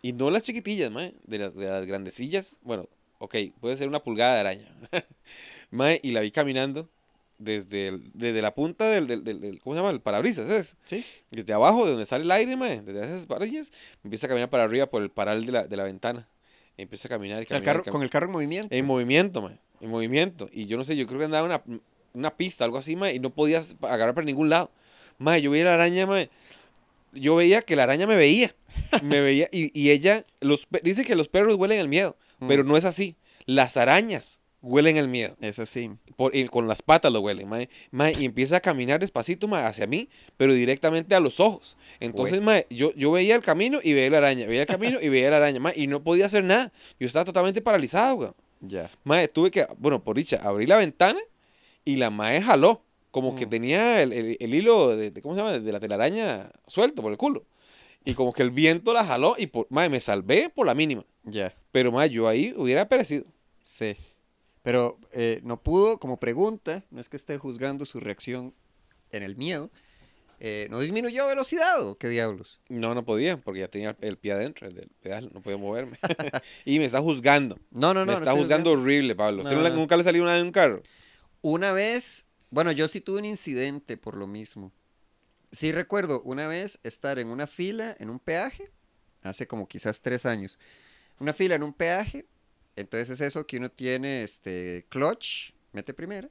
y 0.00 0.12
no 0.12 0.30
las 0.30 0.44
chiquitillas, 0.44 0.92
mae, 0.92 1.12
de 1.26 1.38
las, 1.38 1.54
de 1.56 1.66
las 1.66 1.86
grandecillas, 1.86 2.56
bueno, 2.62 2.88
ok, 3.18 3.34
puede 3.60 3.76
ser 3.76 3.88
una 3.88 4.00
pulgada 4.00 4.34
de 4.34 4.40
araña, 4.40 4.68
mae, 5.70 6.00
y 6.04 6.12
la 6.12 6.20
vi 6.20 6.30
caminando 6.30 6.88
desde, 7.44 7.88
el- 7.88 8.10
desde 8.14 8.40
la 8.42 8.54
punta 8.54 8.88
del, 8.88 9.06
del, 9.06 9.24
del- 9.24 9.60
¿cómo 9.60 9.74
se 9.74 9.80
llama? 9.80 9.90
El 9.90 10.00
parabrisas, 10.00 10.48
¿es? 10.50 10.76
Sí. 10.84 11.04
Desde 11.30 11.52
abajo, 11.52 11.84
de 11.84 11.90
donde 11.92 12.06
sale 12.06 12.24
el 12.24 12.30
aire, 12.30 12.56
mae, 12.56 12.80
desde 12.82 13.00
esas 13.02 13.26
varillas, 13.26 13.72
empieza 14.04 14.26
a 14.26 14.28
caminar 14.28 14.50
para 14.50 14.64
arriba 14.64 14.86
por 14.86 15.02
el 15.02 15.10
paral 15.10 15.44
de 15.46 15.52
la, 15.52 15.66
de 15.66 15.76
la 15.76 15.84
ventana. 15.84 16.28
Empieza 16.76 17.08
a 17.08 17.10
caminar 17.10 17.38
y 17.38 17.42
El 17.42 17.46
caminar. 17.48 17.62
y 17.62 17.66
carro, 17.66 17.78
caminar. 17.84 17.92
con 17.92 18.02
el 18.02 18.10
carro 18.10 18.26
en 18.26 18.32
movimiento. 18.32 18.68
En 18.74 18.86
movimiento, 18.86 19.42
mae, 19.42 19.58
en 19.80 19.90
movimiento. 19.90 20.48
Y 20.52 20.66
yo 20.66 20.76
no 20.76 20.84
sé, 20.84 20.96
yo 20.96 21.06
creo 21.06 21.18
que 21.18 21.24
andaba 21.26 21.44
una, 21.46 21.62
una 22.14 22.36
pista, 22.36 22.64
algo 22.64 22.78
así, 22.78 22.96
mae, 22.96 23.14
y 23.14 23.18
no 23.20 23.30
podías 23.30 23.76
agarrar 23.82 24.14
para 24.14 24.24
ningún 24.24 24.48
lado. 24.48 24.70
Mae, 25.18 25.42
yo 25.42 25.50
veía 25.50 25.64
la 25.66 25.74
araña, 25.74 26.06
mae. 26.06 26.30
Yo 27.12 27.36
veía 27.36 27.60
que 27.62 27.76
la 27.76 27.82
araña 27.82 28.06
me 28.06 28.16
veía. 28.16 28.54
Me 29.02 29.20
veía, 29.20 29.48
y, 29.52 29.70
y 29.78 29.90
ella, 29.90 30.24
los, 30.40 30.66
dice 30.82 31.04
que 31.04 31.14
los 31.14 31.28
perros 31.28 31.56
huelen 31.56 31.78
el 31.78 31.88
miedo, 31.88 32.16
Mm. 32.40 32.48
pero 32.48 32.64
no 32.64 32.76
es 32.76 32.84
así. 32.84 33.16
Las 33.46 33.76
arañas 33.76 34.40
huelen 34.62 34.96
el 34.96 35.08
miedo. 35.08 35.36
Es 35.40 35.58
así. 35.58 35.90
Por, 36.16 36.34
y 36.34 36.46
con 36.48 36.66
las 36.68 36.80
patas 36.82 37.12
lo 37.12 37.20
huele, 37.20 37.44
mae. 37.44 37.68
Mae, 37.90 38.14
y 38.18 38.24
empieza 38.24 38.56
a 38.56 38.60
caminar 38.60 39.00
despacito, 39.00 39.48
mae, 39.48 39.64
hacia 39.64 39.86
mí, 39.86 40.08
pero 40.36 40.54
directamente 40.54 41.14
a 41.14 41.20
los 41.20 41.40
ojos. 41.40 41.76
Entonces, 42.00 42.40
mae, 42.40 42.66
yo, 42.70 42.92
yo 42.94 43.10
veía 43.10 43.34
el 43.34 43.42
camino 43.42 43.80
y 43.82 43.92
veía 43.92 44.10
la 44.10 44.18
araña, 44.18 44.46
veía 44.46 44.62
el 44.62 44.66
camino 44.66 44.98
y 45.00 45.08
veía 45.08 45.30
la 45.30 45.36
araña, 45.38 45.60
mae, 45.60 45.74
y 45.76 45.86
no 45.88 46.02
podía 46.02 46.26
hacer 46.26 46.44
nada. 46.44 46.72
Yo 46.98 47.06
estaba 47.06 47.24
totalmente 47.24 47.60
paralizado, 47.60 48.14
weón. 48.14 48.34
Ya. 48.60 48.90
Mae, 49.04 49.26
tuve 49.28 49.50
que, 49.50 49.66
bueno, 49.78 50.02
por 50.04 50.16
dicha, 50.16 50.40
abrí 50.42 50.66
la 50.66 50.76
ventana 50.76 51.18
y 51.84 51.96
la 51.96 52.10
mae 52.10 52.40
jaló. 52.40 52.82
Como 53.10 53.34
que 53.34 53.44
Mm. 53.44 53.50
tenía 53.50 54.02
el, 54.02 54.12
el- 54.14 54.36
el 54.40 54.54
hilo 54.54 54.96
de, 54.96 55.10
de- 55.10 55.20
¿cómo 55.20 55.34
se 55.34 55.40
llama? 55.42 55.58
De 55.58 55.70
la 55.72 55.80
telaraña 55.80 56.50
suelto 56.66 57.02
por 57.02 57.12
el 57.12 57.18
culo. 57.18 57.44
Y 58.06 58.14
como 58.14 58.32
que 58.32 58.42
el 58.42 58.50
viento 58.50 58.94
la 58.94 59.04
jaló 59.04 59.34
y, 59.36 59.48
por, 59.48 59.66
mae, 59.68 59.88
me 59.90 60.00
salvé 60.00 60.48
por 60.48 60.66
la 60.66 60.74
mínima. 60.74 61.04
Ya. 61.24 61.54
Pero, 61.72 61.92
mae, 61.92 62.08
yo 62.08 62.26
ahí 62.26 62.54
hubiera 62.56 62.88
perecido. 62.88 63.24
Sí. 63.62 63.96
Pero 64.62 64.98
eh, 65.12 65.40
no 65.42 65.62
pudo, 65.62 65.98
como 65.98 66.18
pregunta, 66.18 66.84
no 66.90 67.00
es 67.00 67.08
que 67.08 67.16
esté 67.16 67.36
juzgando 67.38 67.84
su 67.84 68.00
reacción 68.00 68.54
en 69.10 69.22
el 69.22 69.36
miedo, 69.36 69.70
eh, 70.44 70.66
¿no 70.70 70.80
disminuyó 70.80 71.28
velocidad 71.28 71.86
o 71.86 71.96
qué 71.96 72.08
diablos? 72.08 72.60
No, 72.68 72.94
no 72.94 73.04
podía, 73.04 73.36
porque 73.36 73.60
ya 73.60 73.68
tenía 73.68 73.96
el 74.00 74.18
pie 74.18 74.32
adentro 74.32 74.66
el 74.66 74.74
del 74.74 74.90
pedal, 75.00 75.30
no 75.32 75.40
podía 75.40 75.56
moverme. 75.56 75.98
y 76.64 76.80
me 76.80 76.84
está 76.84 77.00
juzgando. 77.00 77.58
No, 77.70 77.94
no, 77.94 78.00
no. 78.00 78.06
me 78.06 78.14
está 78.14 78.32
juzgando 78.32 78.72
horrible, 78.72 79.14
Pablo. 79.14 79.42
¿Usted 79.42 79.54
No, 79.54 79.62
no 79.62 79.70
nunca 79.70 79.96
le 79.96 80.02
salió 80.02 80.20
una 80.20 80.36
en 80.36 80.46
un 80.46 80.52
carro? 80.52 80.82
Una 81.42 81.72
vez, 81.72 82.26
bueno, 82.50 82.72
yo 82.72 82.88
sí 82.88 83.00
tuve 83.00 83.20
un 83.20 83.24
incidente 83.24 83.96
por 83.96 84.16
lo 84.16 84.26
mismo. 84.26 84.72
Sí 85.52 85.70
recuerdo 85.70 86.22
una 86.22 86.48
vez 86.48 86.80
estar 86.82 87.20
en 87.20 87.28
una 87.28 87.46
fila, 87.46 87.96
en 88.00 88.10
un 88.10 88.18
peaje, 88.18 88.72
hace 89.22 89.46
como 89.46 89.68
quizás 89.68 90.00
tres 90.00 90.26
años. 90.26 90.58
Una 91.20 91.32
fila 91.32 91.54
en 91.54 91.62
un 91.62 91.72
peaje, 91.72 92.26
entonces 92.76 93.10
es 93.10 93.20
eso 93.20 93.46
que 93.46 93.58
uno 93.58 93.70
tiene, 93.70 94.22
este, 94.22 94.86
clutch, 94.88 95.52
mete 95.72 95.94
primera, 95.94 96.28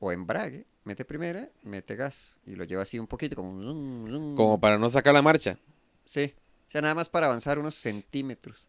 o 0.00 0.12
embrague, 0.12 0.66
mete 0.84 1.04
primera, 1.04 1.48
mete 1.62 1.96
gas, 1.96 2.36
y 2.46 2.54
lo 2.54 2.64
lleva 2.64 2.82
así 2.82 2.98
un 2.98 3.06
poquito, 3.06 3.36
como... 3.36 3.62
zum, 3.62 4.08
zum. 4.08 4.34
Como 4.34 4.60
para 4.60 4.78
no 4.78 4.88
sacar 4.90 5.14
la 5.14 5.22
marcha. 5.22 5.58
Sí, 6.04 6.34
o 6.66 6.70
sea, 6.70 6.82
nada 6.82 6.94
más 6.94 7.08
para 7.08 7.26
avanzar 7.26 7.58
unos 7.58 7.74
centímetros. 7.74 8.66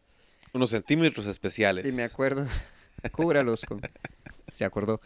Unos 0.53 0.69
centímetros 0.69 1.25
especiales. 1.25 1.85
Y 1.85 1.91
me 1.91 2.03
acuerdo, 2.03 2.45
cúbralos 3.11 3.65
con... 3.65 3.81
Se 4.51 4.65
acordó. 4.65 5.01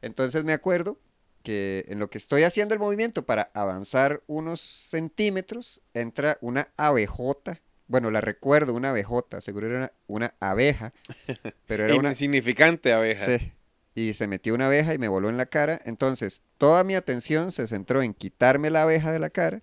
Entonces 0.00 0.44
me 0.44 0.52
acuerdo 0.52 0.98
que 1.42 1.84
en 1.88 1.98
lo 1.98 2.10
que 2.10 2.18
estoy 2.18 2.42
haciendo 2.42 2.74
el 2.74 2.80
movimiento 2.80 3.24
para 3.24 3.50
avanzar 3.54 4.22
unos 4.26 4.60
centímetros, 4.60 5.80
entra 5.94 6.38
una 6.40 6.68
abejota. 6.76 7.60
Bueno, 7.88 8.10
la 8.10 8.20
recuerdo, 8.20 8.74
una 8.74 8.90
abejota, 8.90 9.40
seguro 9.40 9.66
era 9.66 9.76
una, 9.78 9.92
una 10.06 10.34
abeja, 10.40 10.92
pero 11.66 11.84
era 11.84 11.96
una... 11.96 12.10
Insignificante 12.10 12.92
abeja. 12.92 13.38
Sí. 13.38 13.52
Y 13.94 14.14
se 14.14 14.28
metió 14.28 14.54
una 14.54 14.66
abeja 14.66 14.94
y 14.94 14.98
me 14.98 15.08
voló 15.08 15.28
en 15.28 15.36
la 15.36 15.46
cara. 15.46 15.80
Entonces, 15.84 16.42
toda 16.58 16.84
mi 16.84 16.94
atención 16.94 17.50
se 17.50 17.66
centró 17.66 18.02
en 18.02 18.14
quitarme 18.14 18.70
la 18.70 18.82
abeja 18.82 19.10
de 19.10 19.18
la 19.18 19.30
cara 19.30 19.62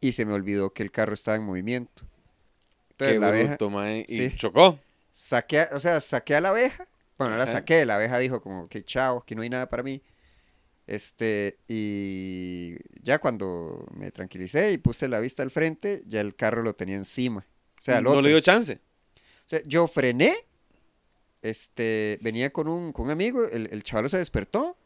y 0.00 0.12
se 0.12 0.24
me 0.26 0.32
olvidó 0.32 0.72
que 0.72 0.82
el 0.82 0.90
carro 0.90 1.14
estaba 1.14 1.36
en 1.36 1.44
movimiento. 1.44 2.02
Entonces, 2.90 3.14
Qué 3.14 3.20
la 3.20 3.28
abeja, 3.28 3.56
mae. 3.70 4.04
Y 4.08 4.16
sí. 4.16 4.32
chocó. 4.34 4.80
saqué, 5.12 5.60
a- 5.60 5.68
o 5.74 5.80
sea, 5.80 6.00
saqué 6.00 6.34
a 6.34 6.40
la 6.40 6.48
abeja. 6.48 6.88
Bueno, 7.18 7.34
no 7.34 7.38
la 7.38 7.46
saqué, 7.46 7.84
la 7.86 7.94
abeja 7.96 8.18
dijo 8.18 8.40
como 8.42 8.66
que 8.68 8.82
chao, 8.82 9.18
aquí 9.18 9.34
no 9.36 9.42
hay 9.42 9.50
nada 9.50 9.68
para 9.68 9.82
mí. 9.84 10.02
Este, 10.86 11.58
y 11.68 12.76
ya 13.02 13.18
cuando 13.18 13.86
me 13.94 14.10
tranquilicé 14.10 14.72
y 14.72 14.78
puse 14.78 15.08
la 15.08 15.20
vista 15.20 15.42
al 15.42 15.50
frente, 15.50 16.02
ya 16.06 16.20
el 16.20 16.34
carro 16.34 16.62
lo 16.62 16.74
tenía 16.74 16.96
encima. 16.96 17.46
O 17.78 17.82
sea, 17.82 18.00
no 18.00 18.10
otro. 18.10 18.22
le 18.22 18.30
dio 18.30 18.40
chance. 18.40 18.80
O 19.14 19.48
sea, 19.48 19.60
yo 19.64 19.86
frené, 19.86 20.34
este, 21.40 22.18
venía 22.22 22.52
con 22.52 22.68
un, 22.68 22.92
con 22.92 23.06
un 23.06 23.10
amigo, 23.12 23.44
el, 23.44 23.68
el 23.72 23.82
chaval 23.82 24.10
se 24.10 24.18
despertó, 24.18 24.76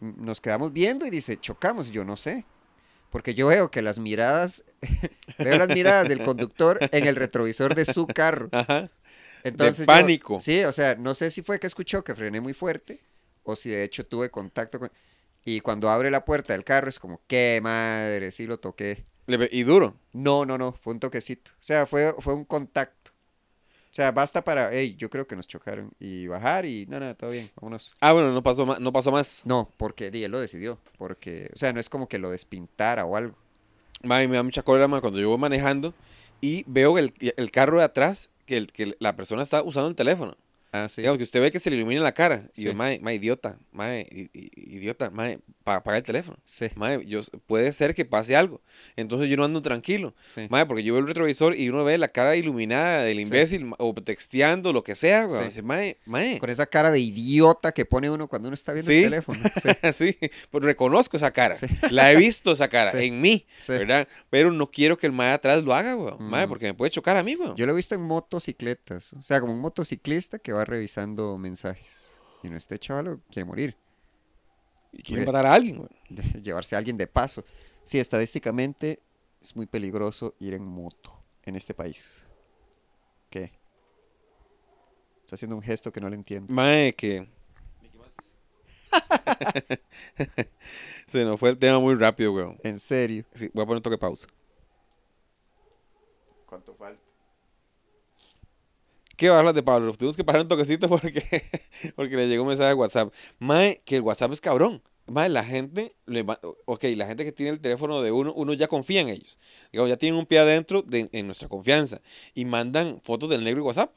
nos 0.00 0.40
quedamos 0.40 0.72
viendo 0.72 1.06
y 1.06 1.10
dice, 1.10 1.38
chocamos, 1.38 1.88
y 1.88 1.92
yo 1.92 2.04
no 2.04 2.16
sé. 2.16 2.44
Porque 3.10 3.34
yo 3.34 3.46
veo 3.46 3.70
que 3.70 3.80
las 3.80 4.00
miradas, 4.00 4.64
veo 5.38 5.56
las 5.56 5.68
miradas 5.68 6.08
del 6.08 6.24
conductor 6.24 6.78
en 6.90 7.06
el 7.06 7.14
retrovisor 7.14 7.74
de 7.76 7.84
su 7.84 8.06
carro. 8.08 8.48
Ajá. 8.50 8.90
Entonces 9.44 9.86
pánico. 9.86 10.40
sí, 10.40 10.64
o 10.64 10.72
sea, 10.72 10.94
no 10.96 11.14
sé 11.14 11.30
si 11.30 11.42
fue 11.42 11.60
que 11.60 11.66
escuchó 11.66 12.02
que 12.02 12.14
frené 12.14 12.40
muy 12.40 12.54
fuerte 12.54 13.02
o 13.44 13.56
si 13.56 13.70
de 13.70 13.84
hecho 13.84 14.06
tuve 14.06 14.30
contacto 14.30 14.78
con... 14.78 14.90
Y 15.44 15.60
cuando 15.60 15.90
abre 15.90 16.10
la 16.10 16.24
puerta 16.24 16.54
del 16.54 16.64
carro 16.64 16.88
es 16.88 16.98
como, 16.98 17.20
qué 17.26 17.60
madre, 17.62 18.32
sí 18.32 18.46
lo 18.46 18.58
toqué. 18.58 19.04
Y 19.50 19.62
duro. 19.62 19.94
No, 20.12 20.44
no, 20.46 20.58
no, 20.58 20.72
fue 20.72 20.94
un 20.94 21.00
toquecito. 21.00 21.52
O 21.52 21.62
sea, 21.62 21.86
fue, 21.86 22.14
fue 22.18 22.34
un 22.34 22.44
contacto. 22.44 23.12
O 23.90 23.94
sea, 23.94 24.10
basta 24.10 24.42
para, 24.42 24.70
hey, 24.72 24.96
yo 24.98 25.08
creo 25.08 25.26
que 25.26 25.36
nos 25.36 25.46
chocaron. 25.46 25.92
Y 26.00 26.26
bajar 26.26 26.64
y, 26.64 26.86
no, 26.86 26.98
no, 26.98 27.14
todo 27.14 27.30
bien, 27.30 27.50
vámonos. 27.56 27.94
Ah, 28.00 28.12
bueno, 28.12 28.32
no 28.32 28.42
pasó 28.42 28.66
más. 28.66 28.80
No 28.80 28.92
pasó 28.92 29.12
más. 29.12 29.42
No, 29.44 29.70
porque 29.76 30.10
di, 30.10 30.24
él 30.24 30.32
lo 30.32 30.40
decidió. 30.40 30.78
Porque, 30.98 31.50
o 31.54 31.56
sea, 31.56 31.72
no 31.72 31.80
es 31.80 31.88
como 31.88 32.08
que 32.08 32.18
lo 32.18 32.30
despintara 32.30 33.04
o 33.04 33.16
algo. 33.16 33.36
Mae, 34.02 34.26
me 34.26 34.36
da 34.36 34.42
mucha 34.42 34.62
cólera, 34.62 34.88
cuando 35.00 35.20
yo 35.20 35.28
voy 35.28 35.38
manejando 35.38 35.94
y 36.40 36.64
veo 36.66 36.98
el, 36.98 37.12
el 37.20 37.50
carro 37.50 37.78
de 37.78 37.84
atrás 37.84 38.30
que, 38.44 38.56
el, 38.56 38.72
que 38.72 38.96
la 38.98 39.16
persona 39.16 39.42
está 39.42 39.62
usando 39.62 39.88
el 39.88 39.94
teléfono. 39.94 40.36
Ah, 40.76 40.88
sí. 40.88 41.02
Digamos 41.02 41.18
que 41.18 41.22
usted 41.24 41.40
ve 41.40 41.52
que 41.52 41.60
se 41.60 41.70
le 41.70 41.76
ilumina 41.76 42.00
la 42.00 42.12
cara. 42.12 42.50
Y 42.56 42.62
yo, 42.64 42.70
Sí. 42.72 42.76
mae, 42.76 42.98
mae, 43.00 43.14
idiota, 43.14 43.58
mae, 43.70 44.08
idiota, 44.32 45.10
mae, 45.10 45.38
pa- 45.62 45.76
apaga 45.76 45.96
el 45.98 46.02
teléfono. 46.02 46.36
Sí, 46.44 46.66
Mae, 46.74 47.04
yo, 47.06 47.20
puede 47.46 47.72
ser 47.72 47.94
que 47.94 48.04
pase 48.04 48.34
algo. 48.34 48.60
Entonces 48.96 49.30
yo 49.30 49.36
no 49.36 49.44
ando 49.44 49.62
tranquilo. 49.62 50.14
sí. 50.34 50.46
Mae, 50.50 50.66
porque 50.66 50.82
yo 50.82 50.92
veo 50.94 51.00
el 51.00 51.06
retrovisor 51.06 51.54
y 51.56 51.68
uno 51.68 51.84
ve 51.84 51.96
la 51.96 52.08
cara 52.08 52.34
iluminada 52.34 53.02
del 53.04 53.18
Sí. 53.18 53.22
imbécil 53.22 53.70
o 53.78 53.94
texteando, 53.94 54.72
lo 54.72 54.82
que 54.82 54.96
sea, 54.96 55.24
güey. 55.26 55.40
Sí. 55.42 55.46
Dice, 55.46 55.62
mae, 55.62 55.98
mae. 56.06 56.38
Con 56.40 56.50
esa 56.50 56.66
cara 56.66 56.90
de 56.90 56.98
idiota 56.98 57.70
que 57.72 57.84
pone 57.84 58.10
uno 58.10 58.26
cuando 58.26 58.48
uno 58.48 58.54
está 58.54 58.72
viendo 58.72 58.90
Sí. 58.90 58.98
el 59.04 59.10
teléfono. 59.10 59.38
Sí, 59.62 59.68
sí, 59.94 60.30
pues 60.50 60.64
reconozco 60.64 61.16
esa 61.16 61.30
cara. 61.30 61.54
Sí. 61.54 61.66
La 61.90 62.10
he 62.10 62.16
visto 62.16 62.50
esa 62.50 62.68
cara 62.68 62.90
Sí. 62.90 63.06
en 63.06 63.20
mí, 63.20 63.46
sí. 63.56 63.72
¿verdad? 63.72 64.08
Pero 64.28 64.50
no 64.52 64.70
quiero 64.70 64.98
que 64.98 65.06
el 65.06 65.12
mae 65.12 65.32
atrás 65.32 65.62
lo 65.62 65.72
haga, 65.72 65.94
güey. 65.94 66.14
Mae, 66.18 66.46
Mm. 66.46 66.48
porque 66.48 66.66
me 66.66 66.74
puede 66.74 66.90
chocar 66.90 67.16
a 67.16 67.22
mí, 67.22 67.36
güey. 67.36 67.52
Yo 67.56 67.64
lo 67.66 67.72
he 67.72 67.76
visto 67.76 67.94
en 67.94 68.00
motocicletas. 68.02 69.12
O 69.12 69.22
sea, 69.22 69.40
como 69.40 69.52
un 69.52 69.60
motociclista 69.60 70.38
que 70.40 70.52
va 70.52 70.63
revisando 70.64 71.36
mensajes. 71.38 72.18
Y 72.42 72.50
no, 72.50 72.56
este 72.56 72.78
chaval 72.78 73.20
quiere 73.30 73.44
morir. 73.44 73.76
Y 74.92 75.02
quieren 75.02 75.22
Oye. 75.22 75.32
matar 75.32 75.46
a 75.46 75.54
alguien, 75.54 75.78
güey. 75.78 75.90
llevarse 76.42 76.74
a 76.74 76.78
alguien 76.78 76.96
de 76.96 77.06
paso. 77.06 77.44
Sí, 77.84 77.98
estadísticamente 77.98 79.00
es 79.40 79.54
muy 79.56 79.66
peligroso 79.66 80.34
ir 80.38 80.54
en 80.54 80.64
moto 80.64 81.12
en 81.42 81.56
este 81.56 81.74
país. 81.74 82.26
¿Qué? 83.28 83.50
Está 85.24 85.36
haciendo 85.36 85.56
un 85.56 85.62
gesto 85.62 85.92
que 85.92 86.00
no 86.00 86.08
le 86.08 86.16
entiendo. 86.16 86.52
Mae, 86.52 86.94
que. 86.94 87.28
Se 91.06 91.24
nos 91.24 91.40
fue 91.40 91.50
el 91.50 91.58
tema 91.58 91.78
muy 91.78 91.94
rápido. 91.94 92.56
En 92.62 92.78
serio. 92.78 93.24
Sí, 93.34 93.50
voy 93.52 93.62
a 93.62 93.66
poner 93.66 93.78
un 93.78 93.82
toque 93.82 93.94
de 93.94 93.98
pausa. 93.98 94.28
¿Cuánto 96.46 96.74
falta? 96.74 97.03
¿Qué 99.16 99.28
va 99.28 99.36
a 99.36 99.38
hablar 99.40 99.54
de 99.54 99.62
Pablo? 99.62 99.92
Tenemos 99.94 100.16
que 100.16 100.24
parar 100.24 100.42
un 100.42 100.48
toquecito 100.48 100.88
porque, 100.88 101.22
porque 101.96 102.16
le 102.16 102.26
llegó 102.28 102.42
un 102.42 102.48
mensaje 102.48 102.68
de 102.68 102.74
WhatsApp. 102.74 103.12
Mae, 103.38 103.82
que 103.84 103.96
el 103.96 104.02
WhatsApp 104.02 104.32
es 104.32 104.40
cabrón. 104.40 104.82
Mae, 105.06 105.28
la 105.28 105.44
gente, 105.44 105.94
le 106.06 106.22
va- 106.22 106.40
ok, 106.64 106.84
la 106.96 107.06
gente 107.06 107.24
que 107.24 107.32
tiene 107.32 107.52
el 107.52 107.60
teléfono 107.60 108.00
de 108.02 108.10
uno, 108.10 108.32
uno 108.34 108.52
ya 108.54 108.68
confía 108.68 109.02
en 109.02 109.08
ellos. 109.10 109.38
Digamos, 109.70 109.90
ya 109.90 109.96
tienen 109.96 110.18
un 110.18 110.26
pie 110.26 110.38
adentro 110.38 110.82
de, 110.82 111.08
en 111.12 111.26
nuestra 111.26 111.48
confianza. 111.48 112.00
Y 112.34 112.44
mandan 112.46 113.00
fotos 113.02 113.28
del 113.28 113.44
negro 113.44 113.60
y 113.60 113.64
WhatsApp. 113.64 113.92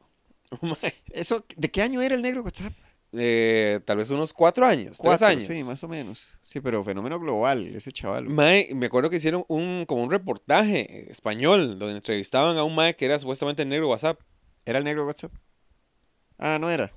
Mae, 0.62 0.93
Eso, 1.12 1.45
¿De 1.55 1.69
qué 1.69 1.81
año 1.81 2.01
era 2.01 2.15
el 2.15 2.21
negro 2.21 2.41
WhatsApp? 2.43 2.74
eh, 3.13 3.79
tal 3.86 3.97
vez 3.97 4.09
unos 4.09 4.33
cuatro 4.33 4.65
años, 4.65 4.97
tres 4.97 5.00
Cuatro, 5.00 5.27
años. 5.27 5.45
Sí, 5.45 5.63
más 5.63 5.81
o 5.83 5.88
menos. 5.88 6.27
Sí, 6.43 6.59
pero 6.59 6.83
fenómeno 6.83 7.17
global, 7.19 7.65
ese 7.74 7.91
chaval. 7.93 8.25
Mae, 8.29 8.69
me 8.75 8.88
acuerdo 8.88 9.09
que 9.09 9.15
hicieron 9.15 9.45
un, 9.47 9.86
como 9.88 10.03
un 10.03 10.12
reportaje 10.12 11.09
español 11.09 11.79
donde 11.79 11.95
entrevistaban 11.95 12.57
a 12.57 12.63
un 12.65 12.75
mae 12.75 12.95
que 12.95 13.05
era 13.05 13.17
supuestamente 13.17 13.63
el 13.63 13.69
negro 13.69 13.88
WhatsApp. 13.89 14.19
¿Era 14.67 14.79
el 14.79 14.86
negro 14.86 15.05
WhatsApp? 15.05 15.31
Ah, 16.38 16.57
no 16.59 16.69
era. 16.69 16.91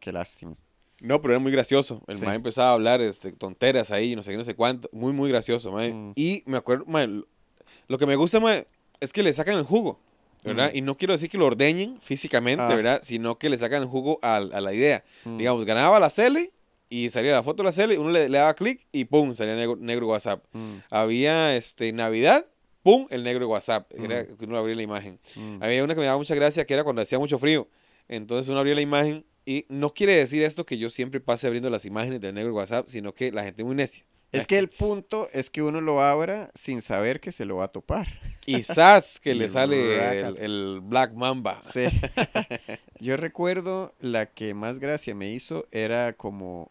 Qué 0.00 0.12
lástima. 0.12 0.56
No, 1.00 1.20
pero 1.22 1.34
era 1.34 1.38
muy 1.40 1.50
gracioso. 1.52 2.02
El 2.08 2.16
Sí. 2.16 2.24
mae 2.24 2.36
empezaba 2.36 2.70
a 2.70 2.74
hablar 2.74 3.00
este, 3.00 3.32
tonteras 3.32 3.90
ahí, 3.90 4.14
no 4.14 4.22
sé 4.22 4.32
qué, 4.32 4.36
no 4.36 4.44
sé 4.44 4.54
cuánto. 4.54 4.88
Muy, 4.92 5.12
muy 5.12 5.30
gracioso, 5.30 5.72
mae. 5.72 5.92
Mm. 5.92 6.12
Y 6.16 6.42
me 6.46 6.56
acuerdo, 6.58 6.84
mae, 6.86 7.06
lo- 7.88 7.98
que 7.98 8.06
me 8.06 8.16
gusta, 8.16 8.38
mae, 8.40 8.66
es 9.00 9.12
que 9.12 9.22
le 9.22 9.32
sacan 9.32 9.56
el 9.56 9.64
jugo, 9.64 9.98
¿verdad? 10.44 10.70
Mm. 10.72 10.76
Y 10.76 10.80
no 10.82 10.96
quiero 10.96 11.12
decir 11.14 11.28
que 11.28 11.38
lo 11.38 11.46
ordeñen 11.46 11.98
físicamente, 12.00 12.62
Ah. 12.62 12.68
¿verdad? 12.74 13.00
Sino 13.02 13.38
que 13.38 13.48
le 13.48 13.58
sacan 13.58 13.82
el 13.82 13.88
jugo 13.88 14.18
a, 14.22 14.36
a 14.36 14.60
la 14.60 14.72
idea. 14.72 15.02
Mm. 15.24 15.38
Digamos, 15.38 15.64
ganaba 15.64 15.98
la 15.98 16.10
Cele 16.10 16.52
y 16.88 17.10
salía 17.10 17.32
la 17.32 17.42
foto 17.42 17.62
de 17.62 17.68
la 17.68 17.72
Cele, 17.72 17.98
uno 17.98 18.10
le, 18.10 18.28
le 18.28 18.38
daba 18.38 18.54
clic 18.54 18.86
y 18.92 19.04
pum, 19.06 19.34
salía 19.34 19.56
negro, 19.56 19.76
negro 19.76 20.06
WhatsApp. 20.08 20.44
Había 20.90 21.56
este, 21.56 21.92
Navidad, 21.92 22.46
pum, 22.82 23.06
el 23.10 23.24
negro 23.24 23.48
WhatsApp. 23.48 23.90
Era 23.94 24.22
Mm. 24.22 24.36
que 24.36 24.44
uno 24.44 24.58
abría 24.58 24.74
la 24.76 24.82
imagen. 24.82 25.18
mm. 25.36 25.62
Había 25.62 25.84
una 25.84 25.94
que 25.94 26.00
me 26.00 26.06
daba 26.06 26.18
mucha 26.18 26.34
gracia 26.34 26.64
que 26.66 26.74
era 26.74 26.84
cuando 26.84 27.02
hacía 27.02 27.18
mucho 27.18 27.38
frío. 27.38 27.68
Entonces 28.08 28.48
uno 28.48 28.58
abría 28.58 28.74
la 28.74 28.80
imagen 28.82 29.24
y 29.46 29.64
no 29.68 29.92
quiere 29.94 30.14
decir 30.16 30.42
esto 30.42 30.64
que 30.66 30.78
yo 30.78 30.90
siempre 30.90 31.20
pase 31.20 31.46
abriendo 31.46 31.70
las 31.70 31.84
imágenes 31.84 32.20
del 32.20 32.34
negro 32.34 32.54
WhatsApp, 32.54 32.86
sino 32.88 33.14
que 33.14 33.32
la 33.32 33.42
gente 33.44 33.62
es 33.62 33.66
muy 33.66 33.74
necia. 33.74 34.04
Es 34.32 34.46
que 34.46 34.58
el 34.58 34.68
punto 34.68 35.28
es 35.34 35.50
que 35.50 35.62
uno 35.62 35.82
lo 35.82 36.00
abra 36.00 36.50
sin 36.54 36.80
saber 36.80 37.20
que 37.20 37.32
se 37.32 37.44
lo 37.44 37.56
va 37.56 37.64
a 37.64 37.68
topar. 37.68 38.08
Y 38.46 38.62
¡zas! 38.62 39.20
que 39.22 39.34
le 39.34 39.48
sale 39.50 40.20
el, 40.20 40.38
el 40.38 40.80
Black 40.82 41.12
Mamba. 41.12 41.58
Sí. 41.62 41.84
Yo 42.98 43.16
recuerdo 43.18 43.94
la 44.00 44.26
que 44.26 44.54
más 44.54 44.78
gracia 44.78 45.14
me 45.14 45.30
hizo 45.30 45.66
era 45.70 46.14
como 46.14 46.70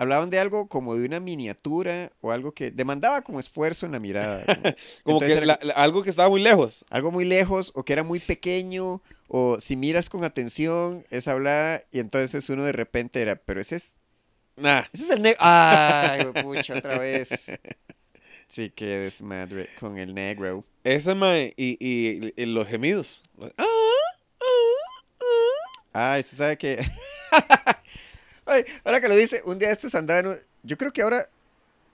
hablaban 0.00 0.30
de 0.30 0.38
algo 0.38 0.66
como 0.66 0.96
de 0.96 1.04
una 1.04 1.20
miniatura 1.20 2.10
o 2.22 2.32
algo 2.32 2.52
que 2.52 2.70
demandaba 2.70 3.20
como 3.22 3.38
esfuerzo 3.38 3.84
en 3.86 3.92
la 3.92 3.98
mirada. 4.00 4.44
como- 4.46 4.56
Como 5.04 5.16
Entonces 5.18 5.40
que 5.40 5.46
la- 5.46 5.58
la- 5.62 5.74
algo 5.74 6.02
que 6.02 6.10
estaba 6.10 6.28
muy 6.28 6.40
lejos. 6.40 6.84
algo 6.90 7.10
muy 7.12 7.24
lejos 7.24 7.70
o 7.74 7.84
que 7.84 7.92
era 7.92 8.02
muy 8.02 8.18
pequeño 8.18 9.02
o 9.28 9.60
si 9.60 9.76
miras 9.76 10.08
con 10.08 10.24
atención 10.24 11.04
es 11.10 11.28
hablar 11.28 11.84
y 11.92 12.00
entonces 12.00 12.48
uno 12.48 12.64
de 12.64 12.72
repente 12.72 13.20
era, 13.22 13.36
pero 13.36 13.60
ese 13.60 13.76
es 13.76 13.96
Nah. 14.56 14.82
ese 14.92 15.04
es 15.04 15.10
el 15.10 15.22
negro. 15.22 15.38
Ay, 15.40 16.24
pucha, 16.42 16.78
otra 16.78 16.98
vez. 16.98 17.46
Sí, 18.48 18.68
que 18.68 18.84
desmadre 18.86 19.68
con 19.78 19.96
el 19.96 20.12
negro. 20.12 20.64
Esa, 20.82 21.14
mae, 21.14 21.54
y, 21.56 21.76
y- 21.78 22.32
y 22.36 22.46
los 22.46 22.66
gemidos. 22.66 23.22
Los- 23.38 23.52
¡Ah! 23.56 23.64
¡Ah! 24.40 24.44
¡Ah! 25.92 26.14
Ah, 26.14 26.16
usted 26.18 26.36
sabe 26.36 26.58
que 26.58 26.78
Ay, 28.50 28.64
ahora 28.84 29.00
que 29.00 29.08
lo 29.08 29.14
dice, 29.14 29.42
un 29.44 29.60
día 29.60 29.70
estos 29.70 29.94
andaba 29.94 30.20
en 30.20 30.26
un... 30.26 30.36
Yo 30.64 30.76
creo 30.76 30.92
que 30.92 31.02
ahora... 31.02 31.30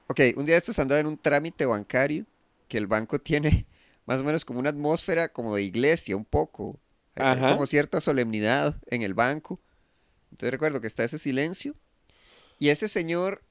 Ok, 0.08 0.20
un 0.36 0.46
día 0.46 0.56
estos 0.56 0.78
andaba 0.78 0.98
en 1.00 1.06
un 1.06 1.18
trámite 1.18 1.66
bancario 1.66 2.24
que 2.68 2.78
el 2.78 2.86
banco 2.86 3.20
tiene 3.20 3.66
más 4.06 4.20
o 4.20 4.24
menos 4.24 4.44
como 4.44 4.60
una 4.60 4.70
atmósfera 4.70 5.28
como 5.28 5.54
de 5.54 5.62
iglesia, 5.62 6.16
un 6.16 6.24
poco. 6.24 6.78
Hay 7.16 7.38
como 7.38 7.66
cierta 7.66 8.00
solemnidad 8.00 8.74
en 8.86 9.02
el 9.02 9.12
banco. 9.12 9.60
Entonces 10.30 10.50
recuerdo 10.50 10.80
que 10.80 10.86
está 10.86 11.04
ese 11.04 11.18
silencio. 11.18 11.74
Y 12.58 12.70
ese 12.70 12.88
señor, 12.88 13.42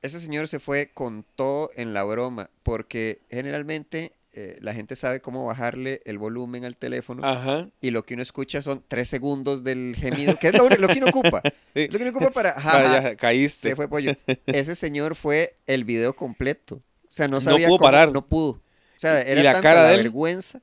ese 0.00 0.18
señor 0.18 0.48
se 0.48 0.60
fue 0.60 0.90
con 0.94 1.26
todo 1.34 1.70
en 1.76 1.92
la 1.92 2.04
broma, 2.04 2.48
porque 2.62 3.20
generalmente 3.28 4.12
eh, 4.38 4.58
la 4.60 4.74
gente 4.74 4.94
sabe 4.96 5.20
cómo 5.20 5.46
bajarle 5.46 6.02
el 6.04 6.18
volumen 6.18 6.64
al 6.66 6.76
teléfono 6.76 7.26
Ajá. 7.26 7.68
y 7.80 7.90
lo 7.90 8.04
que 8.04 8.14
uno 8.14 8.22
escucha 8.22 8.60
son 8.62 8.84
tres 8.86 9.08
segundos 9.08 9.64
del 9.64 9.96
gemido, 9.98 10.36
que 10.38 10.48
es 10.48 10.52
lo, 10.54 10.68
lo 10.68 10.88
que 10.88 10.98
uno 10.98 11.08
ocupa. 11.08 11.42
Sí. 11.74 11.88
Lo 11.90 11.98
que 11.98 12.04
uno 12.04 12.10
ocupa 12.10 12.30
para... 12.30 12.52
ja, 12.60 12.96
allá, 12.98 13.16
caíste. 13.16 13.70
se 13.70 13.76
fue 13.76 13.88
pollo. 13.88 14.12
Ese 14.46 14.74
señor 14.74 15.14
fue 15.16 15.54
el 15.66 15.84
video 15.84 16.14
completo. 16.16 16.76
O 16.76 16.82
sea, 17.10 17.26
no 17.28 17.36
No 17.36 17.40
sabía 17.40 17.66
pudo 17.68 17.78
cómo- 17.78 17.86
parar. 17.90 18.12
No 18.12 18.26
pudo. 18.26 18.50
O 18.52 18.62
sea, 18.98 19.20
Y 19.26 19.30
era 19.32 19.42
la 19.42 19.52
tanta 19.52 19.68
cara 19.68 19.82
la 19.82 19.88
de 19.88 19.94
él. 19.96 20.02
vergüenza 20.04 20.62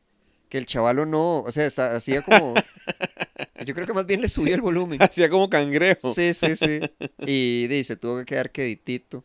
que 0.49 0.57
el 0.57 0.65
chavalo 0.65 1.05
no... 1.05 1.39
O 1.41 1.51
sea, 1.51 1.65
está- 1.67 1.95
hacía 1.95 2.21
como... 2.23 2.53
Yo 3.65 3.73
creo 3.75 3.85
que 3.87 3.93
más 3.93 4.05
bien 4.05 4.21
le 4.21 4.29
subió 4.29 4.55
el 4.55 4.61
volumen. 4.61 5.01
Hacía 5.01 5.29
como 5.29 5.49
cangrejo. 5.49 6.13
Sí, 6.13 6.33
sí, 6.33 6.55
sí. 6.55 6.79
Y 7.19 7.67
dice, 7.67 7.95
tuvo 7.95 8.19
que 8.19 8.25
quedar 8.25 8.51
queditito. 8.51 9.23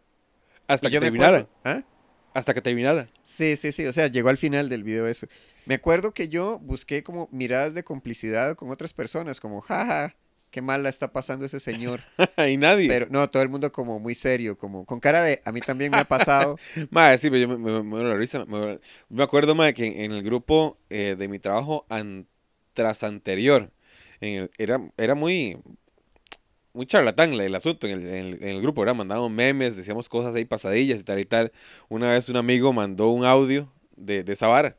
Hasta 0.66 0.88
Y 0.88 0.90
que 0.92 1.00
terminara. 1.00 1.46
¿Ah? 1.64 1.82
Hasta 2.38 2.54
que 2.54 2.62
terminara. 2.62 3.08
Sí, 3.24 3.56
sí, 3.56 3.72
sí. 3.72 3.86
O 3.86 3.92
sea, 3.92 4.06
llegó 4.06 4.28
al 4.28 4.38
final 4.38 4.68
del 4.68 4.84
video 4.84 5.08
eso. 5.08 5.26
Me 5.66 5.74
acuerdo 5.74 6.14
que 6.14 6.28
yo 6.28 6.58
busqué 6.60 7.02
como 7.02 7.28
miradas 7.32 7.74
de 7.74 7.82
complicidad 7.82 8.54
con 8.54 8.70
otras 8.70 8.92
personas, 8.92 9.40
como, 9.40 9.60
jaja, 9.60 10.14
qué 10.50 10.62
mal 10.62 10.82
la 10.82 10.88
está 10.88 11.12
pasando 11.12 11.44
ese 11.44 11.60
señor. 11.60 12.00
y 12.48 12.56
nadie. 12.56 12.88
Pero 12.88 13.06
no, 13.10 13.28
todo 13.28 13.42
el 13.42 13.48
mundo 13.48 13.72
como 13.72 13.98
muy 13.98 14.14
serio, 14.14 14.56
como 14.56 14.86
con 14.86 15.00
cara 15.00 15.22
de, 15.22 15.40
a 15.44 15.52
mí 15.52 15.60
también 15.60 15.92
me 15.92 15.98
ha 15.98 16.04
pasado. 16.04 16.56
Madre, 16.90 17.18
sí, 17.18 17.28
pero 17.28 17.40
yo 17.42 17.48
me, 17.48 17.58
me, 17.58 17.72
me 17.72 17.82
muero 17.82 18.08
la 18.08 18.14
risa. 18.16 18.44
Me, 18.46 18.78
me 19.08 19.22
acuerdo, 19.24 19.54
madre, 19.54 19.74
que 19.74 19.86
en, 19.86 20.00
en 20.00 20.12
el 20.12 20.22
grupo 20.22 20.78
eh, 20.90 21.16
de 21.18 21.28
mi 21.28 21.38
trabajo 21.38 21.86
an- 21.88 22.26
tras 22.72 23.02
anterior, 23.02 23.70
en 24.20 24.42
el- 24.44 24.50
era, 24.58 24.80
era 24.96 25.14
muy, 25.14 25.58
muy 26.72 26.86
charlatán 26.86 27.32
el, 27.34 27.54
asunto 27.54 27.86
en 27.86 28.00
el, 28.00 28.06
en 28.06 28.14
el- 28.26 28.42
en 28.42 28.48
el 28.48 28.62
grupo, 28.62 28.82
¿verdad? 28.82 28.94
Mandábamos 28.94 29.30
memes, 29.30 29.76
decíamos 29.76 30.08
cosas 30.08 30.34
ahí 30.34 30.44
pasadillas 30.44 31.00
y 31.00 31.04
tal 31.04 31.18
y 31.18 31.24
tal. 31.24 31.52
Una 31.88 32.10
vez 32.10 32.28
un 32.28 32.36
amigo 32.36 32.72
mandó 32.72 33.08
un 33.08 33.24
audio 33.24 33.72
de, 33.96 34.22
de 34.24 34.32
esa 34.32 34.46
vara 34.48 34.76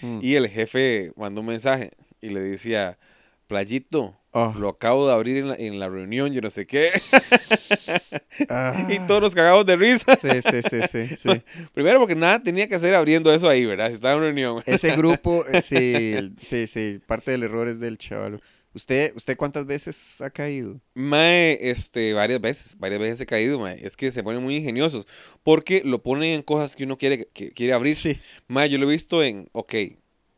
Mm. 0.00 0.18
y 0.20 0.34
el 0.34 0.48
jefe 0.48 1.12
mandó 1.16 1.42
un 1.42 1.46
mensaje 1.46 1.90
y 2.20 2.30
le 2.30 2.40
decía, 2.40 2.98
Playito, 3.46 4.18
Oh. 4.34 4.54
lo 4.58 4.70
acabo 4.70 5.06
de 5.06 5.12
abrir 5.12 5.36
en 5.36 5.48
la, 5.50 5.54
en 5.56 5.78
la 5.78 5.88
reunión, 5.90 6.32
yo 6.32 6.40
no 6.40 6.48
sé 6.50 6.66
qué. 6.66 6.88
Ah. 8.48 8.86
y 8.88 8.98
todos 9.06 9.20
nos 9.20 9.34
cagamos 9.34 9.66
de 9.66 9.76
risa. 9.76 10.16
Sí, 10.16 10.28
sí, 10.42 10.62
sí, 10.62 10.80
sí, 10.90 11.16
sí. 11.16 11.42
Primero 11.74 11.98
porque 12.00 12.14
nada 12.14 12.42
tenía 12.42 12.66
que 12.66 12.74
hacer 12.74 12.94
abriendo 12.94 13.32
eso 13.32 13.48
ahí, 13.48 13.64
¿verdad? 13.66 13.88
Si 13.88 13.94
estaba 13.94 14.14
en 14.14 14.20
reunión. 14.20 14.62
Ese 14.66 14.96
grupo, 14.96 15.44
eh, 15.52 15.60
sí, 15.60 16.32
sí, 16.40 16.66
sí, 16.66 16.98
parte 17.06 17.30
del 17.30 17.42
error 17.44 17.68
es 17.68 17.78
del 17.78 17.98
chavalo. 17.98 18.40
¿Usted, 18.74 19.12
¿Usted 19.14 19.36
cuántas 19.36 19.66
veces 19.66 20.20
ha 20.22 20.30
caído? 20.30 20.80
Mae, 20.94 21.58
este, 21.70 22.12
varias 22.14 22.40
veces, 22.40 22.76
varias 22.78 23.00
veces 23.00 23.20
he 23.20 23.26
caído, 23.26 23.58
mae. 23.58 23.78
Es 23.84 23.96
que 23.96 24.10
se 24.10 24.22
ponen 24.22 24.42
muy 24.42 24.56
ingeniosos 24.56 25.06
porque 25.42 25.82
lo 25.84 26.02
ponen 26.02 26.34
en 26.34 26.42
cosas 26.42 26.74
que 26.74 26.84
uno 26.84 26.96
quiere, 26.96 27.26
que 27.32 27.50
quiere 27.50 27.74
abrir. 27.74 27.94
Sí. 27.96 28.18
Mae, 28.48 28.70
yo 28.70 28.78
lo 28.78 28.88
he 28.88 28.92
visto 28.92 29.22
en, 29.22 29.48
ok, 29.52 29.74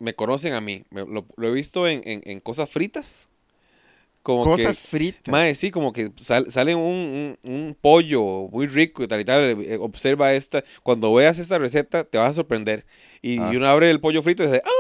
me 0.00 0.14
conocen 0.14 0.52
a 0.54 0.60
mí, 0.60 0.82
me- 0.90 1.06
lo, 1.06 1.26
lo 1.36 1.48
he 1.48 1.52
visto 1.52 1.86
en, 1.86 2.02
en, 2.06 2.22
en 2.24 2.40
cosas 2.40 2.68
fritas. 2.68 3.28
Como 4.24 4.42
Cosas 4.44 4.80
que, 4.80 4.88
fritas. 4.88 5.30
Mae, 5.30 5.54
sí, 5.54 5.70
como 5.70 5.92
que 5.92 6.10
sal- 6.16 6.50
sale 6.50 6.74
un, 6.74 7.36
un- 7.44 7.52
un 7.52 7.76
pollo 7.78 8.48
muy 8.50 8.66
rico 8.66 9.04
y 9.04 9.06
tal 9.06 9.20
y 9.20 9.24
tal. 9.26 9.62
eh, 9.62 9.76
Observa 9.78 10.32
esta. 10.32 10.64
Cuando 10.82 11.12
veas 11.12 11.38
esta 11.38 11.58
receta, 11.58 12.04
te 12.04 12.16
vas 12.16 12.30
a 12.30 12.32
sorprender. 12.32 12.86
Y, 13.20 13.38
Ah. 13.38 13.50
y 13.52 13.56
uno 13.56 13.66
abre 13.68 13.90
el 13.90 14.00
pollo 14.00 14.22
frito 14.22 14.42
y 14.42 14.46
dice, 14.46 14.62
¡ah! 14.64 14.70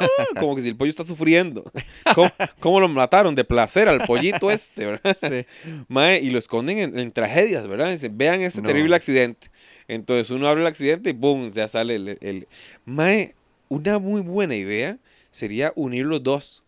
Ah", 0.00 0.06
como 0.40 0.54
que 0.56 0.62
si 0.62 0.68
el 0.68 0.76
pollo 0.76 0.90
está 0.90 1.04
sufriendo. 1.04 1.64
¿Cómo, 2.14 2.30
cómo 2.60 2.80
lo 2.80 2.88
mataron 2.88 3.34
de 3.34 3.44
placer 3.44 3.88
al 3.88 4.06
pollito 4.06 4.50
este, 4.50 4.86
verdad? 4.86 5.16
Sí. 5.20 5.44
Mae, 5.88 6.20
y 6.20 6.30
lo 6.30 6.38
esconden 6.38 6.78
en, 6.78 6.98
en 6.98 7.12
tragedias, 7.12 7.66
¿verdad? 7.66 7.90
Dicen, 7.90 8.16
vean 8.16 8.40
este 8.42 8.60
No. 8.62 8.68
terrible 8.68 8.96
accidente. 8.96 9.48
Entonces 9.88 10.30
uno 10.30 10.48
abre 10.48 10.60
el 10.62 10.66
accidente 10.66 11.10
y 11.10 11.12
¡boom! 11.14 11.50
Ya 11.50 11.66
sale 11.68 11.94
el, 11.96 12.18
el- 12.20 12.46
Mae, 12.84 13.34
una 13.68 13.98
muy 13.98 14.20
buena 14.22 14.54
idea 14.54 14.98
sería 15.30 15.72
unir 15.76 16.06
los 16.06 16.22
dos. 16.22 16.64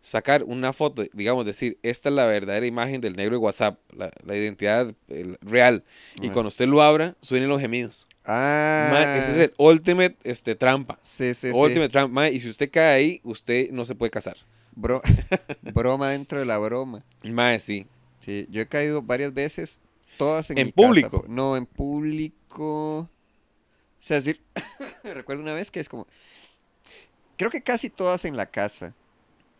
Sacar 0.00 0.44
una 0.44 0.72
foto, 0.72 1.04
digamos, 1.12 1.44
decir, 1.44 1.78
esta 1.82 2.08
es 2.08 2.14
la 2.14 2.26
verdadera 2.26 2.66
imagen 2.66 3.00
del 3.00 3.16
negro 3.16 3.32
de 3.32 3.38
WhatsApp, 3.38 3.80
la, 3.92 4.10
la 4.24 4.36
identidad 4.36 4.94
el, 5.08 5.36
real. 5.40 5.84
Y 6.22 6.28
cuando 6.30 6.48
usted 6.48 6.68
lo 6.68 6.82
abra, 6.82 7.16
suenen 7.20 7.48
los 7.48 7.60
gemidos. 7.60 8.06
Ah. 8.24 9.16
Ese 9.18 9.32
es 9.32 9.36
el 9.38 9.54
ultimate 9.56 10.16
este, 10.22 10.54
trampa. 10.54 10.98
Sí, 11.02 11.34
sí, 11.34 11.52
sí. 11.52 11.58
ultimate 11.58 11.88
trampa. 11.88 12.12
Mae, 12.12 12.32
y 12.32 12.40
si 12.40 12.48
usted 12.48 12.70
cae 12.70 12.94
ahí, 12.94 13.20
usted 13.24 13.70
no 13.70 13.84
se 13.84 13.94
puede 13.94 14.10
casar. 14.10 14.36
Bro- 14.76 15.02
broma 15.74 16.10
dentro 16.10 16.38
de 16.38 16.46
la 16.46 16.58
broma. 16.58 17.04
Mae, 17.24 17.58
sí. 17.58 17.86
Sí, 18.20 18.46
yo 18.50 18.60
he 18.60 18.66
caído 18.66 19.02
varias 19.02 19.32
veces, 19.34 19.80
todas 20.16 20.50
en, 20.50 20.58
¿En 20.58 20.66
mi 20.66 20.72
público? 20.72 21.24
no, 21.28 21.56
en 21.56 21.66
público. 21.66 22.98
O 22.98 23.08
sea, 23.98 24.18
es 24.18 24.24
decir, 24.26 24.42
recuerdo 25.02 25.42
una 25.42 25.54
vez 25.54 25.70
que 25.70 25.80
es 25.80 25.88
como, 25.88 26.06
creo 27.36 27.50
que 27.50 27.62
casi 27.62 27.90
todas 27.90 28.24
en 28.24 28.36
la 28.36 28.46
casa. 28.46 28.94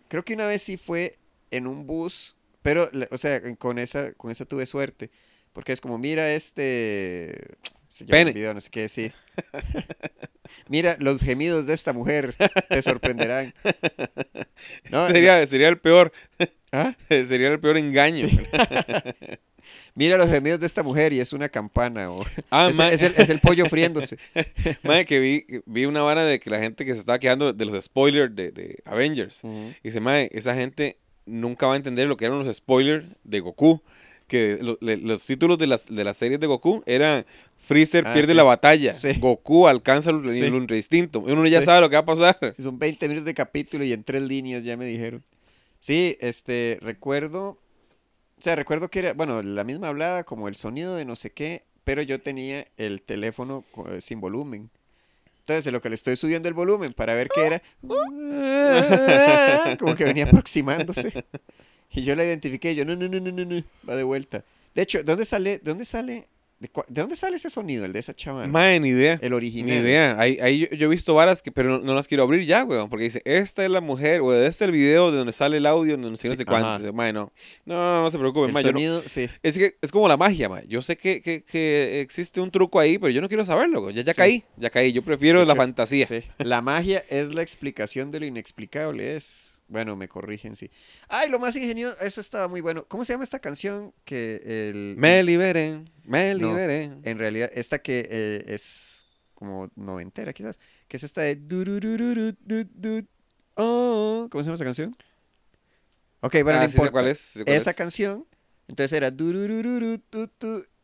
Creo 0.08 0.24
que 0.24 0.34
una 0.34 0.46
vez 0.46 0.62
sí 0.62 0.76
fue 0.76 1.14
en 1.50 1.66
un 1.66 1.86
bus, 1.86 2.36
pero, 2.62 2.90
o 3.10 3.18
sea, 3.18 3.40
con 3.56 3.78
esa, 3.78 4.12
con 4.12 4.30
esa 4.30 4.44
tuve 4.44 4.66
suerte, 4.66 5.10
porque 5.52 5.72
es 5.72 5.80
como, 5.80 5.98
mira 5.98 6.32
este, 6.32 7.56
se 7.88 8.04
Pene. 8.04 8.32
video, 8.32 8.54
no 8.54 8.60
sé 8.60 8.70
qué, 8.70 8.88
sí. 8.88 9.12
Mira, 10.68 10.96
los 10.98 11.22
gemidos 11.22 11.66
de 11.66 11.74
esta 11.74 11.92
mujer 11.92 12.34
te 12.68 12.82
sorprenderán. 12.82 13.54
No, 14.90 15.06
Sería, 15.06 15.46
sería 15.46 15.68
el 15.68 15.78
peor. 15.78 16.12
¿Ah? 16.72 16.92
Sería 17.08 17.48
el 17.48 17.60
peor 17.60 17.76
engaño. 17.76 18.26
Mira 19.94 20.16
los 20.16 20.28
gemidos 20.30 20.60
de 20.60 20.66
esta 20.66 20.82
mujer 20.82 21.12
y 21.12 21.20
es 21.20 21.32
una 21.32 21.48
campana. 21.48 22.10
O... 22.10 22.24
Ah, 22.50 22.68
es, 22.70 22.78
es 22.78 23.02
el, 23.02 23.14
es 23.16 23.28
el 23.30 23.40
pollo 23.40 23.66
friéndose. 23.66 24.16
Madre, 24.82 25.04
que 25.04 25.18
vi, 25.20 25.44
vi 25.66 25.84
una 25.86 26.02
vara 26.02 26.24
de 26.24 26.38
que 26.40 26.50
la 26.50 26.58
gente 26.60 26.84
que 26.84 26.92
se 26.94 27.00
estaba 27.00 27.18
quedando 27.18 27.52
de 27.52 27.64
los 27.64 27.84
spoilers 27.84 28.34
de, 28.34 28.50
de 28.52 28.78
Avengers. 28.84 29.44
Ujú. 29.44 29.70
Y 29.82 29.88
dice, 29.88 30.00
madre, 30.00 30.30
esa 30.32 30.54
gente 30.54 30.98
nunca 31.26 31.66
va 31.66 31.74
a 31.74 31.76
entender 31.76 32.06
lo 32.08 32.16
que 32.16 32.24
eran 32.26 32.44
los 32.44 32.56
spoilers 32.56 33.06
de 33.24 33.40
Goku. 33.40 33.82
Que 34.26 34.58
lo- 34.60 34.76
le- 34.82 34.98
los 34.98 35.24
títulos 35.24 35.56
de 35.56 35.66
las, 35.66 35.86
de 35.86 36.04
las 36.04 36.16
series 36.18 36.38
de 36.38 36.46
Goku 36.46 36.82
eran 36.84 37.24
Freezer 37.58 38.06
Ah, 38.06 38.12
pierde 38.12 38.32
sí. 38.32 38.36
la 38.36 38.42
batalla, 38.42 38.92
Sí. 38.92 39.14
Goku 39.18 39.66
alcanza 39.66 40.10
el, 40.10 40.30
Sí. 40.32 40.42
el 40.42 40.54
instinto. 40.76 41.20
Uno 41.20 41.46
ya 41.46 41.62
sabe 41.62 41.80
lo 41.80 41.88
que 41.88 41.96
va 41.96 42.00
a 42.02 42.04
pasar. 42.04 42.54
Son 42.58 42.78
20 42.78 43.08
minutos 43.08 43.24
de 43.24 43.32
capítulo 43.34 43.84
y 43.84 43.92
en 43.94 44.04
tres 44.04 44.20
líneas 44.22 44.62
ya 44.64 44.76
me 44.76 44.84
dijeron. 44.84 45.24
Sí, 45.80 46.16
este, 46.20 46.78
recuerdo, 46.82 47.58
o 48.38 48.42
sea, 48.42 48.54
recuerdo 48.54 48.88
que 48.88 49.00
era, 49.00 49.14
bueno, 49.14 49.42
la 49.42 49.64
misma 49.64 49.88
hablada, 49.88 50.22
como 50.24 50.48
el 50.48 50.54
sonido 50.54 50.94
de 50.94 51.04
no 51.04 51.16
sé 51.16 51.30
qué, 51.30 51.64
pero 51.84 52.02
yo 52.02 52.20
tenía 52.20 52.64
el 52.76 53.02
teléfono 53.02 53.64
eh, 53.90 54.00
sin 54.00 54.20
volumen. 54.20 54.70
Entonces, 55.40 55.66
en 55.66 55.72
lo 55.72 55.80
que 55.80 55.88
le 55.88 55.94
estoy 55.94 56.16
subiendo 56.16 56.48
el 56.48 56.54
volumen 56.54 56.92
para 56.92 57.14
ver 57.14 57.28
qué 57.34 57.46
era, 57.46 57.62
como 59.78 59.94
que 59.96 60.04
venía 60.04 60.24
aproximándose. 60.24 61.24
Y 61.90 62.04
yo 62.04 62.14
la 62.14 62.22
identifiqué, 62.22 62.74
yo, 62.74 62.84
no, 62.84 62.94
no, 62.96 63.08
no, 63.08 63.18
no, 63.18 63.32
no, 63.32 63.46
no, 63.46 63.64
va 63.88 63.96
de 63.96 64.02
vuelta. 64.02 64.44
De 64.74 64.82
hecho, 64.82 65.02
¿dónde 65.02 65.24
sale, 65.24 65.58
dónde 65.58 65.86
sale, 65.86 66.28
de, 66.60 66.68
de 66.88 67.00
dónde 67.02 67.14
sale 67.16 67.36
ese 67.36 67.50
sonido, 67.50 67.84
el 67.84 67.92
de 67.92 68.00
esa 68.00 68.14
chavala? 68.14 68.48
Madre, 68.48 68.80
ni 68.80 68.88
idea. 68.88 69.18
El 69.22 69.30
Ni 69.30 69.36
original. 69.36 69.76
idea. 69.78 70.16
Ahí, 70.18 70.38
ahí 70.40 70.58
yo, 70.60 70.66
yo 70.76 70.86
he 70.86 70.90
visto 70.90 71.14
varas 71.14 71.40
que, 71.42 71.52
pero 71.52 71.70
no, 71.70 71.78
no 71.78 71.94
las 71.94 72.08
quiero 72.08 72.24
abrir 72.24 72.44
ya, 72.44 72.64
weón. 72.64 72.88
Porque 72.90 73.04
dice, 73.04 73.22
esta 73.24 73.64
es 73.64 73.70
la 73.70 73.80
mujer, 73.80 74.20
o 74.22 74.34
este 74.34 74.48
es 74.48 74.60
el 74.62 74.72
video 74.72 75.10
de 75.12 75.18
donde 75.18 75.32
sale 75.32 75.58
el 75.58 75.66
audio, 75.66 75.92
donde 75.92 76.10
no 76.10 76.16
sé, 76.16 76.28
no 76.28 76.34
Sí, 76.34 76.38
sé 76.38 76.44
cuánto. 76.44 76.78
Dice, 76.80 76.92
"Mae, 76.92 77.12
no. 77.12 77.32
no, 77.64 78.02
no 78.02 78.10
se 78.10 78.18
preocupe, 78.18 78.46
El 78.46 78.52
mae, 78.52 78.62
yo 78.64 78.72
no- 78.72 78.78
sonido, 78.78 79.02
sí. 79.06 79.28
Es 79.42 79.56
que 79.56 79.76
es 79.80 79.92
como 79.92 80.08
la 80.08 80.16
magia, 80.16 80.48
mae. 80.48 80.64
Yo 80.66 80.82
sé 80.82 80.96
que, 80.96 81.20
que, 81.22 81.44
que 81.44 82.00
existe 82.00 82.40
un 82.40 82.50
truco 82.50 82.80
ahí, 82.80 82.98
pero 82.98 83.10
yo 83.10 83.20
no 83.20 83.28
quiero 83.28 83.44
saberlo. 83.44 83.80
weón. 83.82 83.94
Ya, 83.94 84.02
ya 84.02 84.12
Sí. 84.12 84.18
caí, 84.18 84.44
ya 84.56 84.70
caí. 84.70 84.92
Yo 84.92 85.02
prefiero 85.02 85.40
De 85.40 85.46
la 85.46 85.54
fantasía. 85.54 86.06
Sí. 86.06 86.22
La 86.38 86.60
magia 86.60 87.04
es 87.08 87.32
la 87.34 87.42
explicación 87.42 88.10
de 88.10 88.20
lo 88.20 88.26
inexplicable. 88.26 89.14
Es. 89.16 89.57
Bueno, 89.68 89.96
me 89.96 90.08
corrigen, 90.08 90.56
sí. 90.56 90.70
Ay, 91.08 91.28
lo 91.28 91.38
más 91.38 91.54
ingenioso. 91.54 92.00
Eso 92.00 92.20
estaba 92.20 92.48
muy 92.48 92.60
bueno. 92.62 92.86
¿Cómo 92.88 93.04
se 93.04 93.12
llama 93.12 93.24
esta 93.24 93.38
canción? 93.38 93.92
Que 94.04 94.40
el. 94.70 94.94
Me 94.96 95.22
liberen, 95.22 95.90
me 96.04 96.34
No. 96.34 96.48
liberen. 96.48 97.00
En 97.04 97.18
realidad, 97.18 97.50
esta 97.54 97.78
que 97.78 98.06
eh, 98.10 98.44
es 98.48 99.06
como 99.34 99.70
noventera, 99.76 100.32
quizás. 100.32 100.58
Que 100.88 100.96
es 100.96 101.02
esta 101.04 101.20
de. 101.22 101.38
oh. 103.56 104.26
¿Cómo 104.30 104.42
se 104.42 104.46
llama 104.48 104.54
esa 104.54 104.64
canción? 104.64 104.96
Ok, 106.20 106.32
bueno, 106.42 106.58
Ah, 106.58 106.62
no 106.62 106.68
sí 106.68 106.74
importa. 106.74 106.92
cuál 106.92 107.08
es, 107.08 107.32
cuál 107.44 107.56
Esa 107.56 107.70
es. 107.70 107.76
canción. 107.76 108.26
Entonces 108.68 108.92
era. 108.96 109.10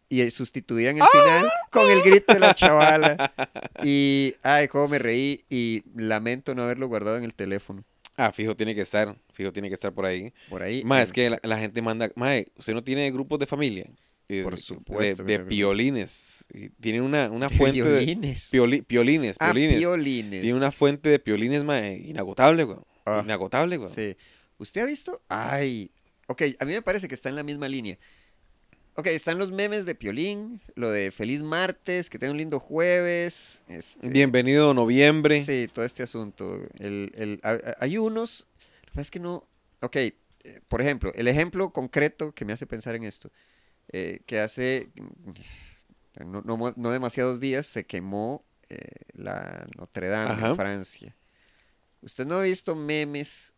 y 0.09 0.20
eh, 0.20 0.31
sustituían 0.31 0.97
¡Ah! 1.01 1.07
el 1.12 1.20
final 1.20 1.51
con 1.70 1.90
el 1.90 2.03
grito 2.03 2.33
de 2.35 2.40
la 2.40 2.55
chavala. 2.55 3.33
Y, 3.83 4.35
ay, 4.42 4.68
cómo 4.68 4.88
me 4.88 4.99
reí 4.99 5.44
y 5.49 5.83
lamento 5.97 6.55
no 6.55 6.62
haberlo 6.62 6.87
guardado 6.88 7.16
en 7.16 7.25
el 7.25 7.35
teléfono. 7.35 7.85
Ah, 8.16 8.33
fijo 8.33 8.57
tiene 8.57 8.74
que 8.74 8.81
estar, 8.83 9.16
fijo 9.33 9.53
tiene 9.53 9.68
que 9.68 9.74
estar 9.74 9.92
por 9.92 10.07
ahí. 10.07 10.33
Por 10.48 10.62
ahí. 10.62 10.85
Es 11.03 11.09
en- 11.09 11.12
que 11.14 11.31
la, 11.31 11.40
la 11.42 11.59
gente 11.59 11.83
manda, 11.83 12.11
mae, 12.14 12.46
usted 12.57 12.72
no 12.74 12.85
tiene 12.85 13.11
grupos 13.11 13.38
de 13.38 13.46
familia. 13.46 13.90
Eh, 14.29 14.42
Por 14.42 14.55
de- 14.57 14.62
supuesto 14.62 15.22
De, 15.24 15.38
de 15.38 15.44
piolines. 15.44 16.46
Y 16.55 16.70
Tiene 16.70 17.03
una, 17.03 17.31
una 17.31 17.48
fuente 17.50 17.83
de 17.83 17.98
Violines. 18.05 18.50
pioli- 18.53 18.85
piolines, 18.85 19.37
Ah, 19.40 19.46
piolines. 19.53 19.79
piolines. 19.79 20.40
Tiene 20.42 20.57
una 20.57 20.70
fuente 20.72 21.09
de 21.11 21.18
piolines, 21.18 21.62
mae, 21.64 22.00
inagotable, 22.05 22.64
güey. 22.64 22.79
Ah. 23.05 23.20
Inagotable, 23.24 23.77
güey. 23.77 23.90
Sí. 23.90 24.16
¿Usted 24.59 24.81
ha 24.83 24.87
visto? 24.87 25.20
Ay. 25.29 25.90
Ok, 26.29 26.42
a 26.59 26.64
mí 26.64 26.72
me 26.72 26.81
parece 26.83 27.07
que 27.09 27.14
está 27.14 27.29
en 27.29 27.37
la 27.37 27.42
misma 27.42 27.68
línea. 27.68 27.98
Ok, 28.97 29.09
están 29.09 29.39
los 29.39 29.51
memes 29.51 29.87
de 29.87 29.97
Piolín, 29.97 30.61
lo 30.77 30.91
de 30.91 31.11
Feliz 31.11 31.43
Martes, 31.43 32.09
que 32.09 32.19
tenga 32.19 32.31
un 32.31 32.39
lindo 32.39 32.61
jueves. 32.61 33.65
este, 33.67 34.09
Bienvenido 34.09 34.73
noviembre. 34.73 35.43
Sí, 35.43 35.69
todo 35.73 35.85
este 35.85 36.05
asunto. 36.05 36.61
El, 36.79 37.11
el- 37.17 37.41
hay 37.81 37.99
unos, 37.99 38.47
lo 38.83 38.87
que 38.87 38.91
pasa 38.91 39.01
es 39.01 39.11
que 39.11 39.19
no, 39.19 39.49
ok, 39.81 39.97
eh, 39.97 40.15
por 40.69 40.81
ejemplo, 40.81 41.13
el 41.17 41.27
ejemplo 41.27 41.71
concreto 41.73 42.33
que 42.33 42.45
me 42.45 42.53
hace 42.53 42.67
pensar 42.67 42.95
en 42.95 43.03
esto, 43.03 43.33
eh, 43.93 44.21
que 44.27 44.39
hace 44.39 44.89
mm, 44.95 46.25
no, 46.45 46.73
no 46.77 46.91
demasiados 46.93 47.41
días 47.41 47.67
se 47.67 47.85
quemó 47.87 48.45
eh, 48.69 48.79
la 49.15 49.67
Notre 49.77 50.07
Dame 50.09 50.31
Ajá. 50.35 50.49
en 50.51 50.57
Francia. 50.57 51.17
¿Usted 52.01 52.27
no 52.27 52.37
ha 52.39 52.43
visto 52.43 52.77
memes 52.77 53.55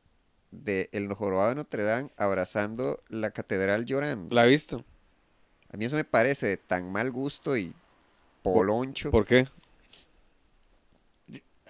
de 0.51 0.88
el 0.92 1.12
jorobado 1.12 1.51
de 1.51 1.55
Notre 1.57 1.83
Dame 1.83 2.11
abrazando 2.16 3.05
la 3.09 3.33
catedral 3.33 3.85
llorando? 3.85 4.35
¿La 4.35 4.42
ha 4.42 4.46
visto? 4.46 4.83
A 5.76 5.78
mí 5.78 5.84
eso 5.84 5.96
me 5.96 6.04
parece 6.04 6.46
de 6.46 6.56
tan 6.56 6.90
mal 6.90 7.10
gusto 7.10 7.54
y 7.54 7.74
poloncho. 8.42 9.10
¿Por 9.10 9.26
qué? 9.26 9.46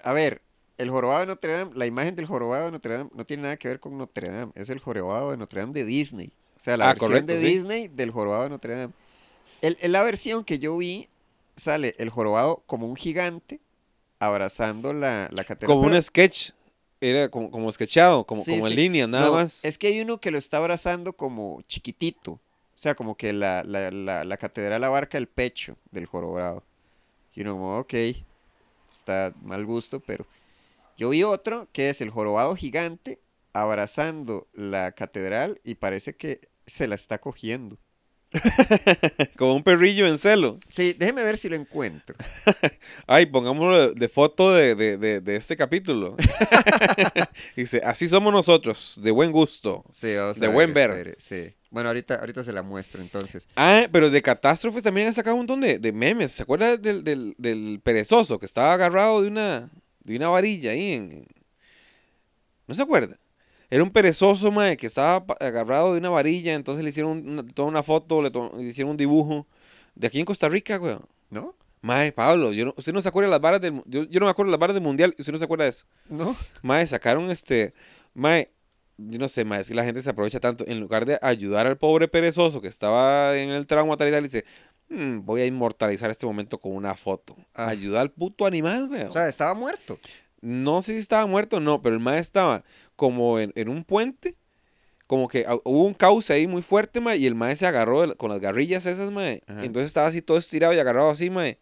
A 0.05 0.13
ver, 0.13 0.41
el 0.79 0.91
jorobado 0.91 1.19
de 1.23 1.27
Notre 1.27 1.53
Dame, 1.55 1.73
la 1.75 1.87
imagen 1.87 2.15
del 2.15 2.27
jorobado 2.27 2.67
de 2.67 2.71
Notre 2.71 2.99
Dame 2.99 3.11
no 3.17 3.27
tiene 3.27 3.43
nada 3.43 3.57
que 3.57 3.67
ver 3.67 3.81
con 3.81 3.99
Notre 3.99 4.31
Dame, 4.31 4.53
es 4.55 4.71
el 4.71 4.79
jorobado 4.79 5.33
de 5.33 5.39
Notre 5.39 5.61
Dame 5.61 5.73
de 5.73 5.85
Disney. 5.85 6.31
O 6.57 6.61
sea, 6.61 6.77
la 6.77 6.85
Ah, 6.85 6.89
versión 6.91 7.09
correcto, 7.11 7.33
de 7.33 7.41
sí. 7.41 7.47
Disney 7.47 7.89
del 7.89 8.13
jorobado 8.13 8.45
de 8.45 8.51
Notre 8.51 8.77
Dame. 8.77 8.93
El- 9.61 9.77
en 9.81 9.91
la 9.91 10.05
versión 10.05 10.45
que 10.45 10.61
yo 10.61 10.77
vi, 10.77 11.09
sale 11.57 11.97
el 11.99 12.11
jorobado 12.11 12.63
como 12.69 12.87
un 12.87 12.95
gigante 12.95 13.59
abrazando 14.21 14.93
la, 14.93 15.29
la 15.33 15.43
catedral. 15.43 15.77
Como 15.77 15.89
un 15.89 16.01
sketch. 16.01 16.53
Era 17.01 17.29
como, 17.29 17.51
como 17.51 17.73
sketchado, 17.73 18.25
como, 18.25 18.45
Sí, 18.45 18.53
como 18.53 18.69
en 18.69 18.77
línea, 18.77 19.07
nada 19.09 19.27
No, 19.27 19.33
más. 19.33 19.65
Es 19.65 19.79
que 19.79 19.89
hay 19.89 20.01
uno 20.01 20.21
que 20.21 20.31
lo 20.31 20.39
está 20.39 20.59
abrazando 20.59 21.13
como 21.13 21.61
chiquitito. 21.63 22.39
O 22.77 22.79
sea, 22.79 22.95
como 22.95 23.17
que 23.17 23.33
la, 23.33 23.63
la, 23.65 23.91
la, 23.91 24.25
la 24.25 24.37
catedral 24.37 24.85
abarca 24.85 25.17
el 25.17 25.27
pecho 25.29 25.79
del 25.91 26.05
jorobado. 26.07 26.63
Y 27.35 27.41
uno 27.41 27.55
como, 27.55 27.79
ok, 27.79 27.95
está 28.91 29.33
mal 29.43 29.65
gusto, 29.67 30.01
pero... 30.01 30.27
Yo 30.99 31.11
vi 31.11 31.23
otro 31.25 31.69
que 31.73 31.91
es 31.91 32.01
el 32.01 32.09
jorobado 32.11 32.57
gigante 32.57 33.19
abrazando 33.53 34.47
la 34.55 34.93
catedral 34.93 35.61
y 35.65 35.75
parece 35.75 36.15
que 36.17 36.41
se 36.67 36.89
la 36.89 36.95
está 36.95 37.19
cogiendo. 37.19 37.77
Como 39.37 39.55
un 39.57 39.63
perrillo 39.63 40.07
en 40.07 40.17
celo. 40.19 40.59
Sí, 40.71 40.95
déjeme 40.99 41.23
ver 41.23 41.37
si 41.39 41.49
lo 41.51 41.57
encuentro. 41.57 42.17
Ay, 43.07 43.27
pongámoslo 43.27 43.93
de, 43.93 44.09
foto 44.09 44.53
de, 44.55 44.75
de- 44.75 44.97
de- 44.97 45.21
de 45.21 45.37
este 45.37 45.55
capítulo. 45.57 46.17
Dice, 47.57 47.83
así 47.85 48.09
somos 48.09 48.33
nosotros, 48.33 48.99
de 49.03 49.11
buen 49.11 49.33
gusto. 49.33 49.83
Sí, 49.93 50.09
De 50.09 50.49
buen 50.49 50.73
ver. 50.75 50.91
espere, 50.91 51.15
Sí. 51.19 51.55
Bueno, 51.77 51.91
ahorita, 51.91 52.15
ahorita 52.15 52.43
se 52.43 52.55
la 52.55 52.63
muestro 52.63 53.03
entonces. 53.03 53.47
Ah, 53.55 53.87
pero 53.93 54.09
de 54.09 54.23
catástrofes 54.23 54.83
también 54.83 55.09
han 55.09 55.13
sacado 55.13 55.37
un 55.37 55.41
montón 55.41 55.61
de, 55.61 55.79
de 55.79 55.93
memes. 55.93 56.33
¿Se 56.33 56.43
acuerda 56.43 56.79
del, 56.79 57.05
del- 57.05 57.35
del 57.37 57.81
perezoso 57.85 58.39
que 58.39 58.47
estaba 58.47 58.73
agarrado 58.73 59.21
de 59.21 59.29
una, 59.29 59.69
de 60.03 60.17
una 60.17 60.31
varilla 60.31 60.71
ahí? 60.71 60.93
En... 60.95 61.27
¿No 62.67 62.75
se 62.75 62.81
acuerda? 62.81 63.19
Era 63.69 63.83
un 63.83 63.91
perezoso, 63.91 64.51
mae, 64.51 64.79
que 64.79 64.87
estaba 64.87 65.23
agarrado 65.39 65.93
de 65.93 65.99
una 65.99 66.09
varilla. 66.09 66.55
Entonces 66.55 66.83
le 66.83 66.89
hicieron 66.89 67.29
una, 67.29 67.47
toda 67.47 67.69
una 67.69 67.83
foto, 67.83 68.23
le, 68.23 68.31
to- 68.31 68.55
le 68.57 68.63
hicieron 68.65 68.93
un 68.93 68.97
dibujo. 68.97 69.47
De 69.95 70.07
aquí 70.07 70.19
en 70.19 70.25
Costa 70.25 70.49
Rica, 70.49 70.79
weón. 70.81 71.05
¿No? 71.29 71.55
Mae, 71.83 72.11
Pablo, 72.11 72.55
yo 72.55 72.65
no- 72.65 72.75
usted 72.79 72.95
no 72.95 73.03
se 73.03 73.09
acuerda 73.11 73.27
de 73.27 73.33
las 73.33 73.41
varas 73.43 73.61
del... 73.61 73.83
Yo, 73.85 74.05
yo 74.05 74.19
no 74.19 74.25
me 74.25 74.31
acuerdo 74.31 74.49
de 74.49 74.53
las 74.53 74.61
varas 74.61 74.73
del 74.73 74.83
mundial. 74.83 75.15
¿Usted 75.19 75.31
no 75.31 75.37
se 75.39 75.45
acuerda 75.45 75.65
de 75.65 75.71
eso? 75.71 75.85
¿No? 76.09 76.35
Mae, 76.63 76.87
sacaron 76.87 77.31
este. 77.31 77.75
Mae, 78.15 78.49
yo 78.99 79.19
no 79.19 79.29
sé, 79.29 79.45
mae, 79.45 79.61
es 79.61 79.69
que 79.69 79.75
la 79.75 79.85
gente 79.85 80.01
se 80.03 80.11
aprovecha 80.11 80.41
tanto. 80.41 80.65
En 80.67 80.81
lugar 80.81 81.05
de 81.07 81.19
ayudar 81.23 81.67
al 81.67 81.77
pobre 81.77 82.09
perezoso 82.09 82.61
que 82.61 82.69
estaba 82.69 83.37
en 83.37 83.51
el 83.51 83.67
trauma 83.67 83.97
tal 83.97 84.09
y 84.09 84.11
tal, 84.13 84.23
dice: 84.23 84.45
"Mm, 84.89 85.21
Voy 85.25 85.43
a 85.43 85.47
inmortalizar 85.47 86.11
este 86.11 86.27
momento 86.27 86.59
con 86.59 86.73
una 86.73 86.95
foto. 86.95 87.37
Ah. 87.55 87.69
Ayuda 87.69 88.01
al 88.01 88.11
puto 88.11 88.47
animal, 88.47 88.89
weón. 88.91 89.09
O 89.09 89.13
sea, 89.13 89.29
estaba 89.29 89.55
muerto. 89.55 89.99
no 90.41 90.81
sé 90.83 90.93
si 90.93 90.99
estaba 90.99 91.27
muerto 91.27 91.57
o 91.57 91.61
no, 91.61 91.83
pero 91.83 91.95
el 91.95 92.01
mae 92.01 92.19
estaba 92.21 92.65
como 92.95 93.39
en, 93.39 93.53
en 93.55 93.69
un 93.69 93.85
puente. 93.85 94.37
Como 95.07 95.29
que 95.29 95.45
ah, 95.47 95.57
hubo 95.65 95.85
un 95.85 95.95
cauce 95.95 96.33
ahí 96.33 96.47
muy 96.49 96.63
fuerte, 96.63 97.01
mae, 97.01 97.17
y 97.17 97.27
el 97.27 97.35
mae 97.37 97.55
se 97.55 97.67
agarró 97.67 98.17
con 98.17 98.31
las 98.31 98.41
garrillas 98.41 98.87
esas, 98.87 99.13
mae. 99.13 99.43
Ajá. 99.47 99.65
Entonces 99.65 99.87
estaba 99.89 100.09
así 100.09 100.21
todo 100.23 100.37
estirado 100.39 100.73
y 100.75 100.79
agarrado 100.79 101.11
así, 101.11 101.31
mae. 101.31 101.59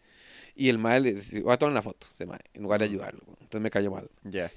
Y 0.55 0.69
el 0.69 0.77
mae 0.77 0.99
le 1.01 1.13
dice: 1.13 1.41
Voy 1.41 1.53
a 1.53 1.57
tomar 1.57 1.71
una 1.71 1.81
foto, 1.81 2.07
ese 2.11 2.25
mae, 2.25 2.39
en 2.53 2.63
lugar 2.63 2.79
de 2.79 2.85
ayudarlo. 2.85 3.21
Entonces 3.41 3.61
me 3.61 3.69
cayó 3.69 3.91
mal. 3.91 4.09
Ya. 4.23 4.49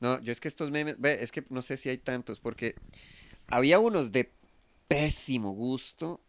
No, 0.00 0.20
yo 0.20 0.32
es 0.32 0.40
que 0.40 0.48
estos 0.48 0.70
memes, 0.70 0.96
ve, 0.98 1.18
es 1.22 1.32
que 1.32 1.44
no 1.48 1.62
sé 1.62 1.76
si 1.76 1.88
hay 1.88 1.98
tantos, 1.98 2.40
porque 2.40 2.74
había 3.48 3.78
unos 3.78 4.12
de 4.12 4.32
pésimo 4.88 5.52
gusto. 5.52 6.20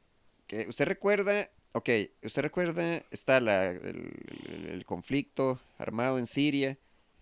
Que 0.47 0.67
usted 0.69 0.85
recuerda, 0.85 1.49
ok, 1.73 1.89
usted 2.23 2.41
recuerda, 2.43 3.03
está 3.11 3.39
la, 3.41 3.67
el, 3.67 4.11
el- 4.71 4.85
conflicto 4.85 5.59
armado 5.77 6.19
en 6.19 6.27
Siria, 6.27 6.77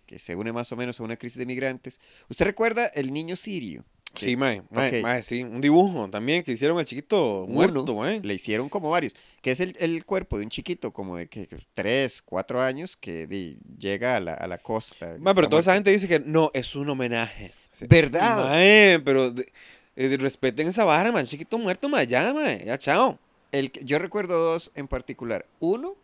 que 0.07 0.19
se 0.19 0.35
une 0.35 0.53
más 0.53 0.71
o 0.71 0.75
menos 0.77 0.99
a 0.99 1.03
una 1.03 1.17
crisis 1.17 1.39
de 1.39 1.45
migrantes. 1.47 1.99
¿Usted 2.29 2.45
recuerda 2.45 2.87
el 2.87 3.13
niño 3.13 3.35
sirio? 3.35 3.85
Que 4.15 4.25
Sí, 4.25 4.35
mae, 4.35 4.63
mae, 4.71 4.97
ok. 4.99 5.03
mae, 5.03 5.21
sí. 5.23 5.43
Un 5.43 5.61
dibujo 5.61 6.09
también 6.09 6.41
que 6.43 6.51
hicieron 6.53 6.79
al 6.79 6.85
chiquito 6.85 7.43
Uno, 7.43 7.53
muerto, 7.53 7.95
mae. 7.95 8.19
Le 8.21 8.33
hicieron 8.33 8.67
como 8.69 8.89
varios, 8.89 9.13
que 9.43 9.51
es 9.51 9.59
el, 9.59 9.75
el 9.79 10.03
cuerpo 10.05 10.37
de 10.39 10.45
un 10.45 10.49
chiquito 10.49 10.91
como 10.91 11.17
de 11.17 11.27
que 11.27 11.47
tres, 11.75 12.21
cuatro 12.23 12.61
años 12.63 12.97
que 12.97 13.27
di, 13.27 13.57
llega 13.77 14.15
a 14.15 14.19
la, 14.19 14.33
a 14.33 14.47
la 14.47 14.57
costa. 14.57 15.15
Mae, 15.19 15.35
pero 15.35 15.47
toda 15.49 15.59
esa 15.61 15.71
muerto. 15.71 15.89
gente 15.89 15.91
dice 15.91 16.07
que 16.07 16.19
no, 16.19 16.49
es 16.55 16.75
un 16.75 16.89
homenaje. 16.89 17.51
Sí. 17.71 17.85
¿Verdad? 17.87 18.47
Mae, 18.47 18.99
pero 19.05 19.29
de- 19.31 19.51
eh, 19.97 20.17
respeten 20.19 20.67
esa 20.67 20.83
vara, 20.85 21.11
man. 21.11 21.25
Chiquito 21.27 21.57
muerto, 21.57 21.87
mae, 21.89 22.07
ya, 22.07 22.33
mae, 22.33 22.63
ya, 22.65 22.77
chao. 22.77 23.19
El, 23.51 23.71
yo 23.71 23.99
recuerdo 23.99 24.37
dos 24.43 24.71
en 24.75 24.87
particular. 24.87 25.45
Uno, 25.59 25.95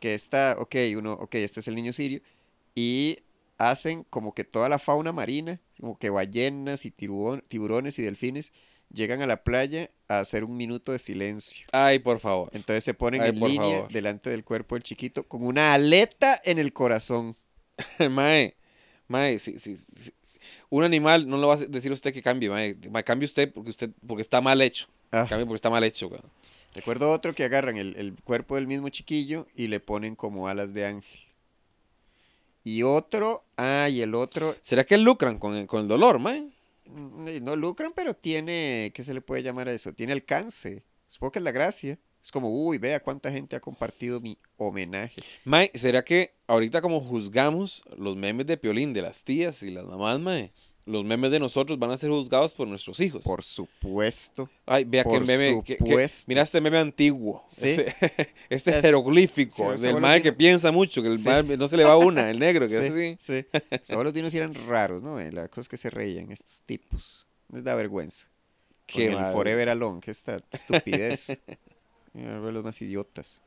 que 0.00 0.14
está, 0.14 0.56
ok, 0.58 0.74
uno, 0.96 1.12
ok, 1.12 1.34
este 1.36 1.60
es 1.60 1.68
el 1.68 1.74
niño 1.74 1.92
sirio, 1.92 2.20
y 2.74 3.18
hacen 3.60 4.04
como 4.10 4.32
que 4.34 4.44
toda 4.44 4.68
la 4.68 4.78
fauna 4.78 5.12
marina, 5.12 5.60
como 5.78 5.98
que 5.98 6.10
ballenas 6.10 6.84
y 6.86 6.90
tiburón- 6.90 7.44
tiburones 7.48 7.98
y 7.98 8.02
delfines, 8.02 8.52
llegan 8.92 9.22
a 9.22 9.26
la 9.26 9.44
playa 9.44 9.90
a 10.08 10.20
hacer 10.20 10.44
un 10.44 10.56
minuto 10.56 10.92
de 10.92 10.98
silencio. 10.98 11.66
Ay, 11.72 11.98
por 12.00 12.18
favor. 12.18 12.48
Entonces 12.52 12.82
se 12.82 12.94
ponen 12.94 13.20
Ay, 13.20 13.28
en 13.30 13.40
línea 13.40 13.76
favor. 13.76 13.92
delante 13.92 14.30
del 14.30 14.44
cuerpo 14.44 14.74
del 14.74 14.82
chiquito 14.82 15.28
con 15.28 15.44
una 15.44 15.74
aleta 15.74 16.40
en 16.44 16.58
el 16.58 16.72
corazón. 16.72 17.36
mae, 18.10 18.56
mae, 19.08 19.38
sí, 19.38 19.58
sí, 19.58 19.76
sí. 19.76 20.12
Un 20.70 20.84
animal 20.84 21.28
no 21.28 21.36
lo 21.36 21.48
va 21.48 21.54
a 21.54 21.58
decir 21.58 21.92
usted 21.92 22.12
que 22.14 22.22
cambie, 22.22 22.48
mae. 22.48 22.76
Mae, 22.90 23.04
cambie 23.04 23.26
usted 23.26 23.52
porque 23.52 23.70
usted 23.70 23.90
porque 24.06 24.22
está 24.22 24.40
mal 24.40 24.60
hecho. 24.62 24.86
Ah. 25.12 25.26
Cambie 25.28 25.44
porque 25.46 25.56
está 25.56 25.70
mal 25.70 25.84
hecho. 25.84 26.10
Recuerdo 26.74 27.10
otro 27.12 27.34
que 27.34 27.44
agarran 27.44 27.76
el, 27.76 27.94
el 27.96 28.14
cuerpo 28.22 28.54
del 28.54 28.66
mismo 28.66 28.88
chiquillo 28.88 29.46
y 29.54 29.66
le 29.68 29.80
ponen 29.80 30.14
como 30.16 30.48
alas 30.48 30.72
de 30.72 30.86
ángel. 30.86 31.20
Y 32.64 32.82
otro, 32.82 33.44
ah, 33.56 33.88
y 33.90 34.02
el 34.02 34.14
otro, 34.14 34.54
¿Será 34.60 34.84
que 34.84 34.98
lucran 34.98 35.38
con 35.38 35.56
el, 35.56 35.66
con 35.66 35.80
el 35.82 35.88
dolor, 35.88 36.18
mae? 36.18 36.50
Mm, 36.86 37.42
No 37.42 37.56
lucran, 37.56 37.92
pero 37.94 38.14
tiene, 38.14 38.92
¿qué 38.94 39.02
se 39.04 39.14
le 39.14 39.20
puede 39.20 39.42
llamar 39.42 39.68
a 39.68 39.72
eso? 39.72 39.92
Tiene 39.92 40.12
alcance. 40.12 40.82
Supongo 41.08 41.32
que 41.32 41.38
es 41.38 41.44
la 41.44 41.52
gracia. 41.52 41.98
Es 42.22 42.30
como, 42.30 42.50
uy, 42.50 42.76
vea 42.76 43.00
cuánta 43.00 43.32
gente 43.32 43.56
ha 43.56 43.60
compartido 43.60 44.20
mi 44.20 44.36
homenaje. 44.58 45.22
Mae, 45.44 45.70
¿será 45.74 46.04
que 46.04 46.34
ahorita 46.46 46.82
como 46.82 47.00
juzgamos 47.00 47.82
los 47.96 48.14
memes 48.16 48.46
de 48.46 48.58
Piolín 48.58 48.92
de 48.92 49.02
las 49.02 49.24
tías 49.24 49.62
y 49.62 49.70
las 49.70 49.86
mamás, 49.86 50.20
mae? 50.20 50.52
Los 50.86 51.04
memes 51.04 51.30
de 51.30 51.38
nosotros 51.38 51.78
van 51.78 51.90
a 51.90 51.98
ser 51.98 52.10
juzgados 52.10 52.52
por 52.54 52.66
nuestros 52.66 52.98
hijos. 53.00 53.22
Por 53.24 53.42
supuesto. 53.44 54.48
Ay, 54.66 54.84
vea 54.84 55.04
qué 55.04 55.20
meme. 55.20 55.62
que- 55.64 55.76
que- 55.76 56.08
mira 56.26 56.42
este 56.42 56.60
meme 56.60 56.78
antiguo. 56.78 57.44
Sí. 57.48 57.68
Ese- 57.68 57.94
este 58.50 58.70
Es- 58.70 58.80
jeroglífico 58.80 59.76
Sí, 59.76 59.82
del 59.82 60.00
mae 60.00 60.22
que 60.22 60.32
piensa 60.32 60.72
mucho, 60.72 61.02
que 61.02 61.08
el 61.08 61.18
Sí. 61.18 61.28
no 61.58 61.68
se 61.68 61.76
le 61.76 61.84
va 61.84 61.96
una, 61.96 62.30
el 62.30 62.38
negro, 62.38 62.66
que. 62.66 63.16
Sí, 63.20 63.44
sí. 63.84 63.92
Los 63.94 64.12
dinos 64.12 64.32
eran 64.34 64.54
raros, 64.54 65.02
¿no? 65.02 65.20
Eh, 65.20 65.30
Las 65.30 65.48
cosas 65.50 65.68
que 65.68 65.76
se 65.76 65.90
reían, 65.90 66.32
estos 66.32 66.62
tipos. 66.66 67.26
Les 67.52 67.62
da 67.62 67.74
vergüenza. 67.74 68.28
Qué 68.86 69.06
el 69.06 69.14
madre. 69.16 69.32
Forever 69.34 69.68
Alone, 69.68 70.00
que 70.00 70.10
esta 70.10 70.40
estupidez. 70.50 71.38
Abuelos 72.14 72.64
más 72.64 72.80
idiotas. 72.82 73.40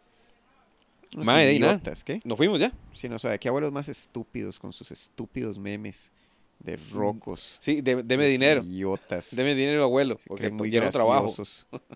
Unos 1.15 1.28
nada. 1.28 1.43
idiotas, 1.52 2.04
¿qué? 2.04 2.22
Nos 2.24 2.38
fuimos 2.38 2.60
ya. 2.60 2.72
Sí, 2.93 3.10
no 3.10 3.19
sabe, 3.19 3.38
qué 3.39 3.48
abuelos 3.50 3.72
más 3.72 3.89
estúpidos 3.89 4.58
con 4.58 4.72
sus 4.74 4.91
estúpidos 4.91 5.60
memes 5.60 6.12
de 6.63 6.78
rocos. 6.91 7.58
Sí, 7.62 7.82
de- 7.82 8.04
deme 8.04 8.26
dinero. 8.28 8.63
Idiotas. 8.63 9.36
Deme 9.36 9.54
dinero, 9.54 9.84
abuelo, 9.84 10.17
porque 10.28 10.49
muy 10.49 10.71
no 10.71 10.89
trabajo. 10.89 11.34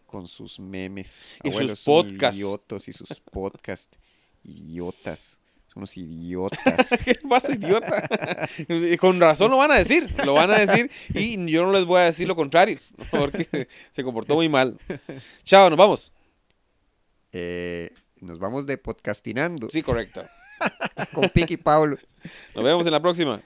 con 0.06 0.28
sus 0.28 0.60
memes. 0.60 1.38
Y 1.44 1.48
sus 1.48 1.54
Abuelos 1.56 1.80
son 1.80 2.08
podcasts. 2.08 2.38
Idiotos 2.38 2.88
y 2.88 2.94
sus 2.94 3.10
podcasts. 3.32 3.98
Idiotas. 4.44 5.40
unos 5.76 5.96
idiotas. 5.98 6.90
¿Qué 7.06 7.16
pasa, 7.30 7.54
idiota? 7.54 8.48
Con 9.00 9.20
razón 9.22 9.52
lo 9.52 9.58
van 9.58 9.72
a 9.72 9.78
decir, 9.78 10.08
lo 10.26 10.34
van 10.34 10.50
a 10.52 10.60
decir 10.60 10.90
y 11.14 11.38
yo 11.52 11.64
no 11.66 11.72
les 11.72 11.86
voy 11.86 12.00
a 12.02 12.06
decir 12.06 12.28
lo 12.28 12.36
contrario, 12.36 12.80
porque 13.12 13.68
se 13.94 14.04
comportó 14.04 14.36
muy 14.36 14.50
mal. 14.50 14.78
Chao, 15.44 15.70
nos 15.70 15.78
vamos. 15.78 16.12
Eh, 17.32 17.92
nos 18.22 18.40
vamos 18.40 18.66
de 18.66 18.78
podcastinando 18.78 19.70
Sí, 19.70 19.82
correcto. 19.84 20.26
con 21.14 21.30
Piqui 21.30 21.58
Pablo. 21.58 21.98
Nos 22.56 22.64
vemos 22.64 22.86
en 22.88 22.92
la 22.94 23.00
próxima. 23.02 23.42